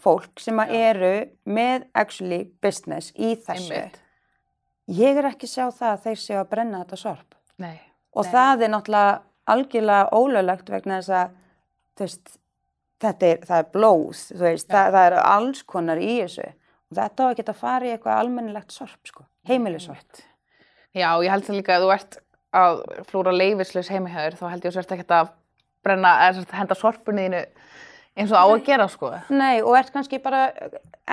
fólk 0.00 0.38
sem 0.40 0.58
að 0.62 0.74
eru 0.78 1.14
með 1.44 1.88
actually 1.94 2.44
business 2.62 3.10
í 3.16 3.34
þessu. 3.34 3.74
Einmitt. 3.74 3.98
Ég 4.90 5.18
er 5.20 5.28
ekki 5.30 5.46
sjá 5.46 5.68
það 5.70 5.90
að 5.92 6.06
þeir 6.06 6.20
séu 6.24 6.38
að 6.40 6.48
brenna 6.50 6.82
þetta 6.82 6.98
sorp. 6.98 7.36
Nei. 7.62 7.76
Og 8.16 8.26
Nei. 8.26 8.32
það 8.32 8.64
er 8.64 8.72
náttúrulega 8.72 9.18
algjörlega 9.50 10.08
ólöglegt 10.16 10.72
vegna 10.72 10.98
þess 11.00 11.12
að, 11.20 11.36
veist, 12.00 12.32
þetta 13.02 13.28
er, 13.28 13.44
er 13.58 13.68
blóð, 13.74 14.24
veist, 14.40 14.70
það, 14.70 14.96
það 14.96 15.06
er 15.06 15.18
alls 15.20 15.62
konar 15.74 16.00
í 16.02 16.16
þessu. 16.22 16.48
Og 16.90 16.98
þetta 16.98 17.22
á 17.22 17.26
að 17.28 17.36
geta 17.38 17.54
farið 17.54 17.90
í 17.90 17.94
eitthvað 17.94 18.22
almennilegt 18.24 18.74
sorp, 18.74 19.00
sko, 19.06 19.26
heimilissorp. 19.46 20.24
Já, 20.90 21.10
ég 21.22 21.30
held 21.30 21.46
það 21.46 21.60
líka 21.60 21.76
að 21.76 21.84
þú 21.84 21.92
ert 21.94 22.18
að 22.60 22.80
flúra 23.06 23.34
leifislaus 23.36 23.90
heimihjöður, 23.94 24.38
þá 24.40 24.46
held 24.50 24.64
ég 24.64 24.72
að 24.72 24.74
þú 24.74 24.82
ert 24.82 24.94
ekkert 24.96 25.14
að 25.14 25.34
brenna, 25.86 26.14
eða 26.26 26.58
henda 26.58 26.76
sorpunni 26.76 27.28
þínu 27.28 27.44
eins 28.18 28.32
og 28.34 28.42
á 28.42 28.46
að 28.48 28.64
gera, 28.66 28.88
sko. 28.90 29.12
Nei, 29.30 29.62
og 29.62 29.76
ert 29.78 29.92
kannski 29.94 30.18
bara 30.22 30.48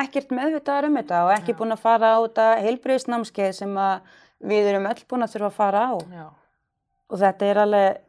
ekkert 0.04 0.34
meðvitaðar 0.36 0.88
um 0.90 0.98
þetta 1.00 1.22
og 1.28 1.32
ekki 1.36 1.56
búin 1.58 1.74
að 1.76 1.82
fara 1.84 2.12
á 2.16 2.20
þetta 2.26 2.48
heilbriðisnámskeið 2.66 3.54
sem 3.58 3.78
við 4.52 4.70
erum 4.72 4.86
öll 4.92 5.02
búin 5.10 5.26
að 5.26 5.34
þurfa 5.36 5.50
að 5.52 5.58
fara 5.58 5.82
á. 5.90 5.94
Já. 6.20 6.26
Og 7.08 7.22
þetta 7.24 7.48
er 7.52 7.60
alveg, 7.64 8.00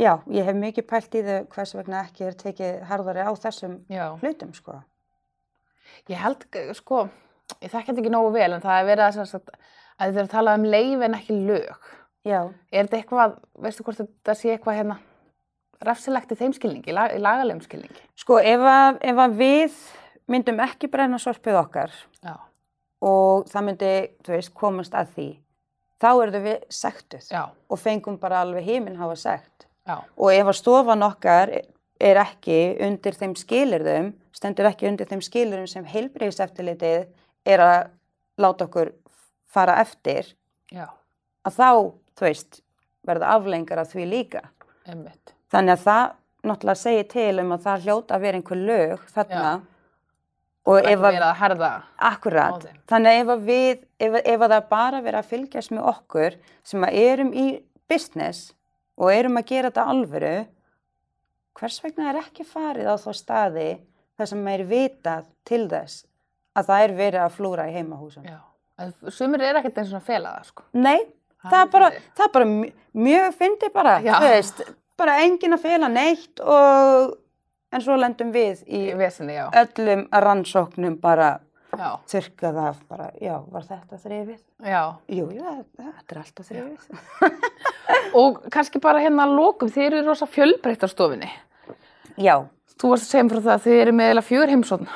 já, 0.00 0.12
ég 0.32 0.46
hef 0.48 0.56
mikið 0.60 0.86
pælt 0.90 1.16
í 1.18 1.22
þau 1.26 1.38
hvers 1.54 1.74
vegna 1.76 2.02
ekki 2.06 2.26
er 2.30 2.36
tekið 2.40 2.78
harðari 2.90 3.26
á 3.28 3.32
þessum 3.36 3.74
Já. 3.92 4.06
hlutum, 4.22 4.54
sko. 4.56 4.78
Ég 6.10 6.18
held, 6.22 6.46
sko, 6.78 7.02
ég 7.62 7.70
þekki 7.70 7.92
þetta 7.92 8.02
ekki 8.02 8.14
nógu 8.14 8.32
vel, 8.34 8.48
en 8.56 8.64
það 8.64 8.80
er 8.80 8.88
verið 8.90 9.04
að, 9.06 9.20
sagt, 9.30 9.52
að 10.00 10.10
þið 10.14 10.22
er 10.22 10.26
að 10.26 10.32
tala 10.34 10.54
um 10.58 10.64
leif 10.72 11.04
en 11.06 11.18
ekki 11.20 11.36
lög. 11.46 11.92
Já, 12.26 12.40
Er 12.74 12.88
þetta 12.88 12.98
eitthvað, 12.98 13.36
veistu 13.62 13.84
hvort 13.86 14.00
þetta 14.00 14.34
sé 14.34 14.50
eitthvað 14.56 14.80
hérna 14.80 14.96
refsilegt 15.86 16.32
í 16.32 16.38
þeim 16.40 16.54
skilningi, 16.56 16.90
í 16.90 17.20
lagalegum 17.22 17.60
skilningi? 17.62 18.02
sko, 18.18 18.38
ef 18.40 18.64
að, 18.66 18.98
ef 19.12 19.20
að 19.26 19.36
við 19.38 19.76
myndum 20.30 20.60
ekki 20.64 20.90
brenna 20.90 21.18
sorpið 21.22 21.58
okkar 21.60 21.94
Já. 22.24 22.36
og 23.04 23.46
það 23.50 23.66
myndi, 23.68 23.92
þú 24.26 24.34
veist, 24.34 24.52
komast 24.56 24.96
að 24.96 25.12
því, 25.14 25.28
þá 26.02 26.08
erum 26.24 26.46
við 26.46 26.66
sektuð 26.72 27.30
Já. 27.30 27.42
og 27.50 27.80
fengum 27.80 28.18
bara 28.20 28.42
alveg 28.44 28.66
heiminn 28.66 28.98
hafa 29.00 29.16
sekt. 29.20 29.68
Já. 29.86 30.00
Og 30.18 30.34
ef 30.34 30.50
að 30.50 30.58
stofan 30.58 31.06
okkar 31.06 31.52
er 31.56 32.20
ekki 32.20 32.58
undir 32.84 33.16
þeim 33.16 33.36
skilirðum, 33.38 34.12
stendur 34.34 34.68
ekki 34.68 34.88
undir 34.90 35.08
þeim 35.08 35.22
skilirðum 35.24 35.70
sem 35.70 35.86
heilbreyðiseftilitið 35.88 37.06
er 37.46 37.62
að 37.62 37.78
láta 38.42 38.66
okkur 38.66 38.92
fara 39.48 39.78
eftir, 39.80 40.34
Já. 40.72 40.90
að 41.46 41.56
þá, 41.56 41.70
þú 42.18 42.26
veist, 42.26 42.60
verða 43.06 43.32
aflengar 43.38 43.80
af 43.80 43.94
því 43.94 44.10
líka. 44.10 44.42
Einmitt. 44.86 45.32
Þannig 45.54 45.76
að 45.76 45.84
það 45.86 46.04
náttúrulega 46.46 46.80
segir 46.82 47.08
til 47.10 47.40
um 47.42 47.54
að 47.54 47.64
það 47.66 47.86
hljóta 47.86 48.16
að 48.16 48.24
vera 48.26 48.40
einhver 48.40 48.60
lög 48.60 49.06
þarna 49.14 49.46
Já. 49.46 49.62
Og 50.66 50.80
ef 50.90 51.04
að, 51.06 51.16
að 51.22 51.38
akkurat, 52.10 52.64
þannig 52.90 53.12
að 53.12 53.20
ef 53.22 53.32
að 53.36 53.44
við, 53.50 53.84
ef, 54.02 54.16
ef 54.24 54.40
að 54.46 54.54
það 54.56 54.68
bara 54.72 55.00
verið 55.04 55.20
að 55.20 55.28
fylgjast 55.32 55.74
með 55.76 55.88
okkur 55.92 56.36
sem 56.66 56.86
að 56.88 56.98
erum 57.02 57.32
í 57.32 57.46
business 57.88 58.40
og 58.98 59.12
erum 59.14 59.38
að 59.38 59.46
gera 59.52 59.70
þetta 59.70 59.84
alvöru, 59.92 60.34
hvers 61.56 61.78
vegna 61.84 62.10
er 62.10 62.18
ekki 62.24 62.44
farið 62.48 62.90
á 62.90 62.94
þá 63.00 63.10
staði 63.16 63.68
þar 64.16 64.30
sem 64.32 64.48
er 64.52 64.64
vitað 64.68 65.28
til 65.46 65.62
þess 65.70 66.02
að 66.56 66.70
það 66.70 66.84
er 66.86 66.94
verið 66.98 67.20
að 67.26 67.34
flúra 67.36 67.66
í 67.68 67.74
heimahúsum. 67.76 68.24
Já. 68.26 68.38
En 68.80 68.92
sumir 69.12 69.40
er 69.44 69.58
ekkert 69.60 69.78
eins 69.80 69.92
og 69.92 70.00
að 70.02 70.08
fela 70.08 70.34
það, 70.38 70.50
sko. 70.50 70.66
Nei, 70.76 70.98
Það 71.46 71.60
er 71.60 71.68
bara, 71.70 71.88
það 72.16 72.24
er 72.26 72.30
bara 72.34 72.46
mj- 72.50 72.72
mjög 73.06 73.34
fyndi 73.38 73.68
bara, 73.74 73.90
Já. 74.02 74.14
þú 74.18 74.30
veist, 74.32 74.62
bara 74.98 75.12
enginn 75.22 75.54
að 75.54 75.60
fela 75.62 75.88
neitt 75.92 76.40
og 76.42 77.12
en 77.76 77.84
svo 77.84 77.96
lendum 78.00 78.32
við 78.34 78.62
í 78.66 78.80
Í 78.90 78.96
vesinni, 78.98 79.36
já. 79.36 79.46
öllum 79.62 80.06
rannsóknum 80.12 80.96
bara 81.00 81.34
Já. 81.76 81.98
þurrkað 82.08 82.58
af 82.62 82.76
bara, 82.88 83.10
já, 83.20 83.34
var 83.52 83.64
þetta 83.68 83.98
þrifið? 84.00 84.38
Já. 84.64 84.82
Jú, 85.12 85.26
það- 85.28 85.64
þetta 85.76 86.14
er 86.14 86.20
alltaf 86.22 86.46
þrifið. 86.48 87.46
Og 88.20 88.38
kannski 88.54 88.80
bara 88.80 89.02
hérna 89.02 89.26
að 89.26 89.34
lokum, 89.36 89.68
þið 89.72 89.86
eru 89.90 90.04
rosa 90.06 90.26
fjölbreytt 90.30 90.86
á 90.86 90.88
stofinni. 90.88 91.28
Já, 92.16 92.46
Þú 92.76 92.90
varst 92.92 93.06
að 93.06 93.12
segja 93.14 93.28
frá 93.32 93.40
það 93.40 93.52
að 93.54 93.62
þið 93.64 93.78
eru 93.82 93.92
með 93.96 94.06
eiginlega 94.10 94.26
fjögur 94.28 94.50
heimsókn 94.52 94.88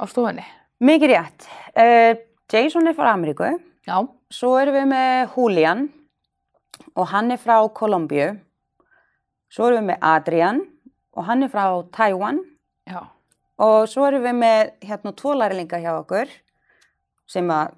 á 0.00 0.04
stofinni. 0.08 0.44
mikið 0.80 1.10
rétt. 1.12 1.48
Uh, 1.76 2.14
Jason 2.52 2.88
er 2.88 2.94
frá 2.96 3.10
Ameríku, 3.12 3.50
Já. 3.86 3.96
svo 4.32 4.54
erum 4.60 4.74
við 4.78 4.86
með 4.92 5.34
Julian 5.36 5.82
og 6.96 7.06
hann 7.12 7.30
er 7.32 7.36
frá 7.40 7.58
Kolumbíu. 7.72 8.30
Svo 9.52 9.68
erum 9.68 9.84
við 9.84 9.90
með 9.92 9.98
Adrian 10.08 10.62
og 11.16 11.26
hann 11.28 11.44
er 11.44 11.52
frá 11.52 11.66
Taiwan. 11.94 12.40
Já. 12.88 13.04
Og 13.62 13.86
svo 13.90 14.06
erum 14.08 14.24
við 14.24 14.38
með 14.40 14.72
hérna 14.88 15.12
tvo 15.16 15.34
lærlinga 15.38 15.80
hjá 15.82 15.92
okkur 15.98 16.30
sem 17.30 17.48
að 17.52 17.76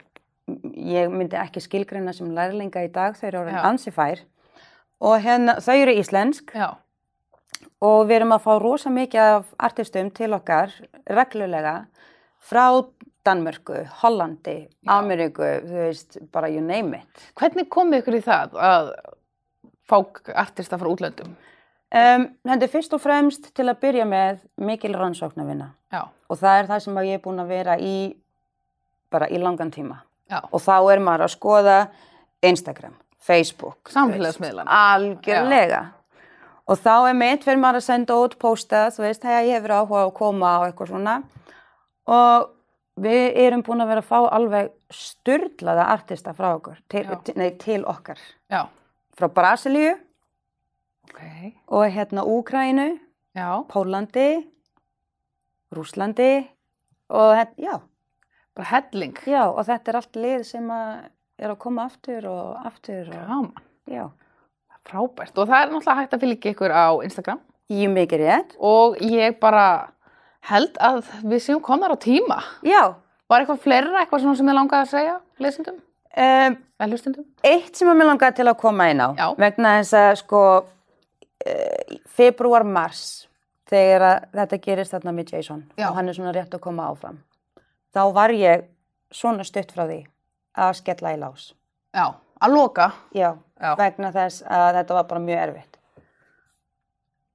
ég 0.77 1.13
myndi 1.13 1.39
ekki 1.41 1.63
skilgreina 1.65 2.13
sem 2.15 2.31
lærlinga 2.35 2.85
í 2.85 2.91
dag, 2.93 3.17
þau 3.17 3.27
eru 3.29 3.43
orðin 3.43 3.59
Já. 3.59 3.65
ansi 3.69 3.93
fær. 3.95 4.23
Og 5.05 5.17
hérna, 5.25 5.59
þau 5.65 5.77
eru 5.77 5.95
íslensk 6.01 6.55
Já. 6.55 6.69
og 7.85 8.05
við 8.09 8.21
erum 8.21 8.37
að 8.37 8.45
fá 8.47 8.53
rosa 8.63 8.93
mikið 8.93 9.33
af 9.39 9.49
artistum 9.59 10.11
til 10.15 10.33
okkar 10.37 10.73
reglulega 11.11 11.87
frá 12.45 12.85
Danmörku, 13.25 13.87
Hollandi, 14.03 14.69
Já. 14.85 14.99
Ameríku, 14.99 15.47
þú 15.65 15.81
veist, 15.81 16.19
bara 16.33 16.51
you 16.53 16.61
name 16.61 17.01
it. 17.01 17.23
Hvernig 17.41 17.71
komið 17.73 18.03
ykkur 18.03 18.19
í 18.19 18.25
það 18.25 18.59
að 18.61 18.91
fá 19.89 19.97
artista 20.45 20.77
frá 20.81 20.91
útlöndum? 20.93 21.33
Um, 21.95 22.25
þetta 22.43 22.67
er 22.67 22.71
fyrst 22.73 22.95
og 22.97 23.01
fremst 23.05 23.45
til 23.55 23.69
að 23.71 23.79
byrja 23.85 24.05
með 24.11 24.41
mikil 24.67 24.95
rannsóknarvinna 24.99 25.69
Já. 25.95 26.01
og 26.11 26.39
það 26.41 26.57
er 26.59 26.69
það 26.73 26.81
sem 26.83 26.97
ég 27.07 27.19
er 27.19 27.23
búin 27.23 27.39
að 27.39 27.53
vera 27.55 27.77
í 27.79 27.95
bara 29.15 29.29
í 29.31 29.39
langan 29.39 29.71
tíma. 29.71 30.01
Já. 30.31 30.41
og 30.51 30.63
þá 30.65 30.77
er 30.91 31.03
maður 31.05 31.27
að 31.27 31.35
skoða 31.37 31.77
Instagram, 32.43 32.95
Facebook 33.21 33.93
Samfélagsmiðlana. 33.93 34.67
algjörlega 34.73 35.83
og 36.67 36.81
þá 36.81 37.11
er 37.11 37.15
mitt 37.21 37.45
fyrir 37.45 37.61
maður 37.61 37.83
að 37.83 37.87
senda 37.87 38.17
út 38.25 38.39
posta, 38.41 38.87
þú 38.91 39.05
veist, 39.05 39.23
hei, 39.29 39.51
ég 39.51 39.59
hefur 39.61 39.77
áhuga 39.77 40.01
á 40.01 40.07
að 40.09 40.15
koma 40.17 40.53
og 40.63 40.67
eitthvað 40.71 40.91
svona 40.95 41.17
og 42.09 42.49
við 43.05 43.39
erum 43.45 43.63
búin 43.67 43.85
að 43.85 43.93
vera 43.93 44.03
að 44.03 44.09
fá 44.09 44.19
alveg 44.35 44.73
styrlaða 44.95 45.87
artista 45.93 46.35
frá 46.35 46.51
okkur 46.57 46.81
til, 46.89 47.05
Já. 47.05 47.21
til, 47.23 47.35
nei, 47.39 47.51
til 47.61 47.85
okkar 47.85 48.19
Já. 48.51 48.65
frá 49.15 49.29
Brasilíu 49.29 49.95
Ok. 51.15 51.53
og 51.69 51.85
hérna 51.95 52.25
Úkrænu. 52.27 52.99
Pólandi 53.71 54.45
Rúslandi 55.75 56.47
og 57.11 57.35
þetta, 57.37 57.55
já, 57.59 57.81
Bara 58.55 58.67
helling. 58.71 59.15
já, 59.27 59.43
og 59.51 59.65
þetta 59.67 59.89
er 59.91 59.97
allt 59.99 60.17
lið 60.17 60.45
sem 60.47 60.69
að 60.71 61.09
er 61.43 61.51
að 61.51 61.59
koma 61.59 61.85
aftur 61.89 62.27
og 62.31 62.67
aftur 62.67 63.09
og, 63.11 63.51
já, 63.91 64.05
Frábært. 64.85 65.33
Og 65.41 65.49
það 65.49 65.63
er 65.65 65.71
náttúrulega 65.73 65.97
hægt 66.03 66.15
að 66.15 66.21
fylgja 66.21 66.53
ykkur 66.55 66.71
á 66.77 66.87
Instagram. 67.03 67.41
ég 67.71 67.89
mikið 67.89 68.21
rétt 68.21 68.57
Og 68.61 68.97
ég 69.01 69.39
bara 69.41 69.89
held 70.43 70.77
að 70.79 71.03
við 71.25 71.41
séum 71.41 71.61
komnar 71.63 71.91
á 71.91 71.97
tíma. 71.97 72.43
já, 72.63 72.95
Var 73.29 73.41
eitthvað 73.41 73.59
fleira, 73.65 74.05
eitthvað 74.05 74.21
svona 74.21 74.37
sem 74.37 74.47
ég 74.47 74.55
langaði 74.55 74.83
að 74.85 74.91
segja 74.91 75.21
lesendum? 75.41 75.81
um, 76.17 76.57
eitt 77.43 77.75
sem 77.77 77.89
mér 77.89 78.07
langaði 78.07 78.35
til 78.37 78.45
að 78.47 78.59
koma 78.61 78.91
inn 78.91 79.01
á 79.01 79.17
Já. 79.17 79.35
vegna 79.37 79.81
þess 79.81 79.95
að 79.95 80.17
sko 80.21 80.65
uh, 81.47 81.99
februar, 82.07 82.65
mars 82.65 83.29
þegar 83.71 84.27
þetta 84.35 84.59
gerist 84.65 84.93
þarna 84.95 85.13
með 85.17 85.33
Jason 85.37 85.63
Já. 85.79 85.89
og 85.91 85.97
hann 85.99 86.09
er 86.09 86.17
svona 86.19 86.35
rétt 86.37 86.55
að 86.55 86.61
koma 86.67 86.89
áfram 86.93 87.21
þá 87.95 88.03
var 88.17 88.35
ég 88.37 88.67
svona 89.15 89.45
stutt 89.47 89.73
frá 89.73 89.87
því 89.89 90.03
að 90.61 90.75
skella 90.81 91.15
í 91.15 91.21
lás 91.23 91.53
Já. 91.95 92.13
Að 92.45 92.51
loka. 92.53 92.91
já, 93.15 93.31
Já. 93.61 93.71
vegna 93.79 94.11
þess 94.13 94.43
að 94.45 94.75
þetta 94.81 94.95
var 94.99 95.07
bara 95.09 95.21
mjög 95.25 95.43
erfitt 95.47 95.79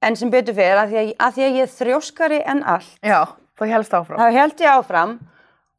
en 0.06 0.16
sem 0.16 0.30
betur 0.32 0.54
fyrir 0.56 0.78
að 0.80 0.92
því 0.92 1.00
að, 1.00 1.10
að, 1.18 1.34
því 1.36 1.44
að 1.46 1.58
ég 1.60 1.72
þrjóskari 1.76 2.40
en 2.48 2.62
allt 2.62 2.98
Já. 3.04 3.20
Það 3.60 3.72
helst 3.74 3.92
áfram. 3.96 4.20
þá 4.20 4.36
held 4.38 4.62
ég 4.64 4.70
áfram 4.78 5.16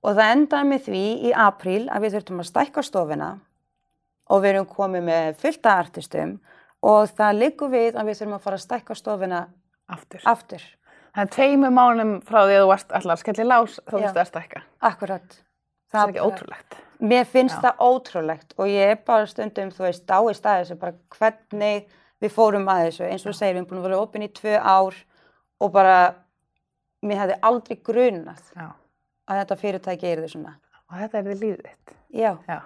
og 0.02 0.18
það 0.18 0.32
endaði 0.36 0.70
með 0.70 0.84
því 0.90 1.04
í 1.30 1.32
apríl 1.48 1.84
að 1.90 2.04
við 2.06 2.16
þurftum 2.18 2.42
að 2.44 2.50
stækka 2.52 2.84
stofuna 2.86 3.30
og 4.32 4.44
við 4.44 4.52
erum 4.52 4.68
komið 4.70 5.08
með 5.08 5.32
fullta 5.42 5.78
artistum 5.82 6.36
og 6.82 7.10
það 7.18 7.40
liggur 7.40 7.72
við 7.72 7.98
að 7.98 8.10
við 8.10 8.20
þurfum 8.20 8.38
að 8.38 8.46
fara 8.46 8.60
að 8.60 8.66
stækka 8.66 8.98
stofuna 8.98 9.42
Aftur. 9.92 10.22
aftur. 10.26 10.64
Það 11.12 11.24
er 11.26 11.32
tveimur 11.36 11.74
mánum 11.76 12.12
frá 12.24 12.40
því 12.46 12.56
að 12.56 12.62
þú 12.64 12.68
varst 12.72 12.94
allar 12.96 13.18
að 13.18 13.22
skella 13.22 13.44
í 13.44 13.48
lás 13.50 13.80
þá 13.84 13.96
þú 13.98 14.12
stærst 14.14 14.38
ekki. 14.40 14.62
Akkurat. 14.88 15.40
Það 15.92 16.02
er 16.04 16.14
ekki 16.14 16.24
ótrúlegt. 16.24 16.78
Mér 17.02 17.26
finnst 17.28 17.58
Já. 17.58 17.62
það 17.66 17.82
ótrúlegt 17.90 18.54
og 18.58 18.70
ég 18.72 18.94
er 18.94 19.00
bara 19.06 19.28
stundum, 19.28 19.72
þú 19.76 19.84
veist, 19.88 20.06
dáist 20.08 20.46
að 20.48 20.60
þessu, 20.62 20.78
bara 20.80 20.94
hvernig 21.18 21.88
við 22.22 22.32
fórum 22.36 22.70
að 22.72 22.84
þessu. 22.86 23.08
Eins 23.10 23.26
og 23.26 23.36
segir, 23.36 23.56
við 23.56 23.60
erum 23.60 23.70
búin 23.72 23.82
að 23.82 23.88
vera 23.90 24.02
opinn 24.06 24.26
í 24.26 24.32
tvö 24.32 24.56
ár 24.62 25.00
og 25.62 25.74
bara, 25.74 25.96
mér 27.04 27.24
hefði 27.26 27.40
aldrei 27.50 27.80
grunað 27.90 28.44
Já. 28.56 28.68
að 29.28 29.42
þetta 29.42 29.60
fyrirtæki 29.66 30.12
er 30.12 30.24
þið 30.24 30.36
svona. 30.36 30.56
Og 30.92 31.00
þetta 31.02 31.20
er 31.20 31.28
þið 31.28 31.44
lífið 31.44 31.66
þitt. 31.68 31.96
Já. 32.22 32.32
Já. 32.48 32.60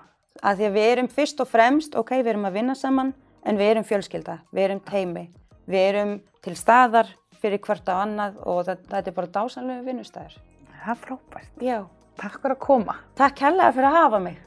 að 0.44 0.58
því 0.60 0.66
að 0.68 0.76
við 0.76 0.90
erum 0.92 1.08
fyrst 1.08 1.40
og 1.42 1.48
fremst, 1.48 1.96
ok, 1.96 2.12
við 2.20 2.34
erum 2.36 2.46
að 2.50 2.58
vinna 2.60 2.76
saman, 2.76 3.14
En 3.46 3.60
við 3.60 3.76
erum 3.76 3.86
fjölskylda, 3.86 4.40
við 4.56 4.68
erum 4.70 4.82
teimi, 4.88 5.28
við 5.70 5.90
erum 5.92 6.16
til 6.46 6.56
staðar 6.58 7.12
fyrir 7.42 7.62
hvert 7.62 7.90
á 7.92 8.02
annað 8.02 8.40
og 8.42 8.64
þetta 8.66 9.04
er 9.06 9.18
bara 9.18 9.34
dásanlega 9.38 9.86
vinnustæður. 9.86 10.40
Það 10.82 10.90
er 10.96 11.00
frábært. 11.04 11.62
Já. 11.62 11.78
Takk 12.16 12.42
fyrir 12.42 12.56
að 12.56 12.64
koma. 12.64 12.98
Takk 13.20 13.46
helga 13.46 13.72
fyrir 13.76 13.92
að 13.92 13.98
hafa 14.00 14.24
mig. 14.30 14.42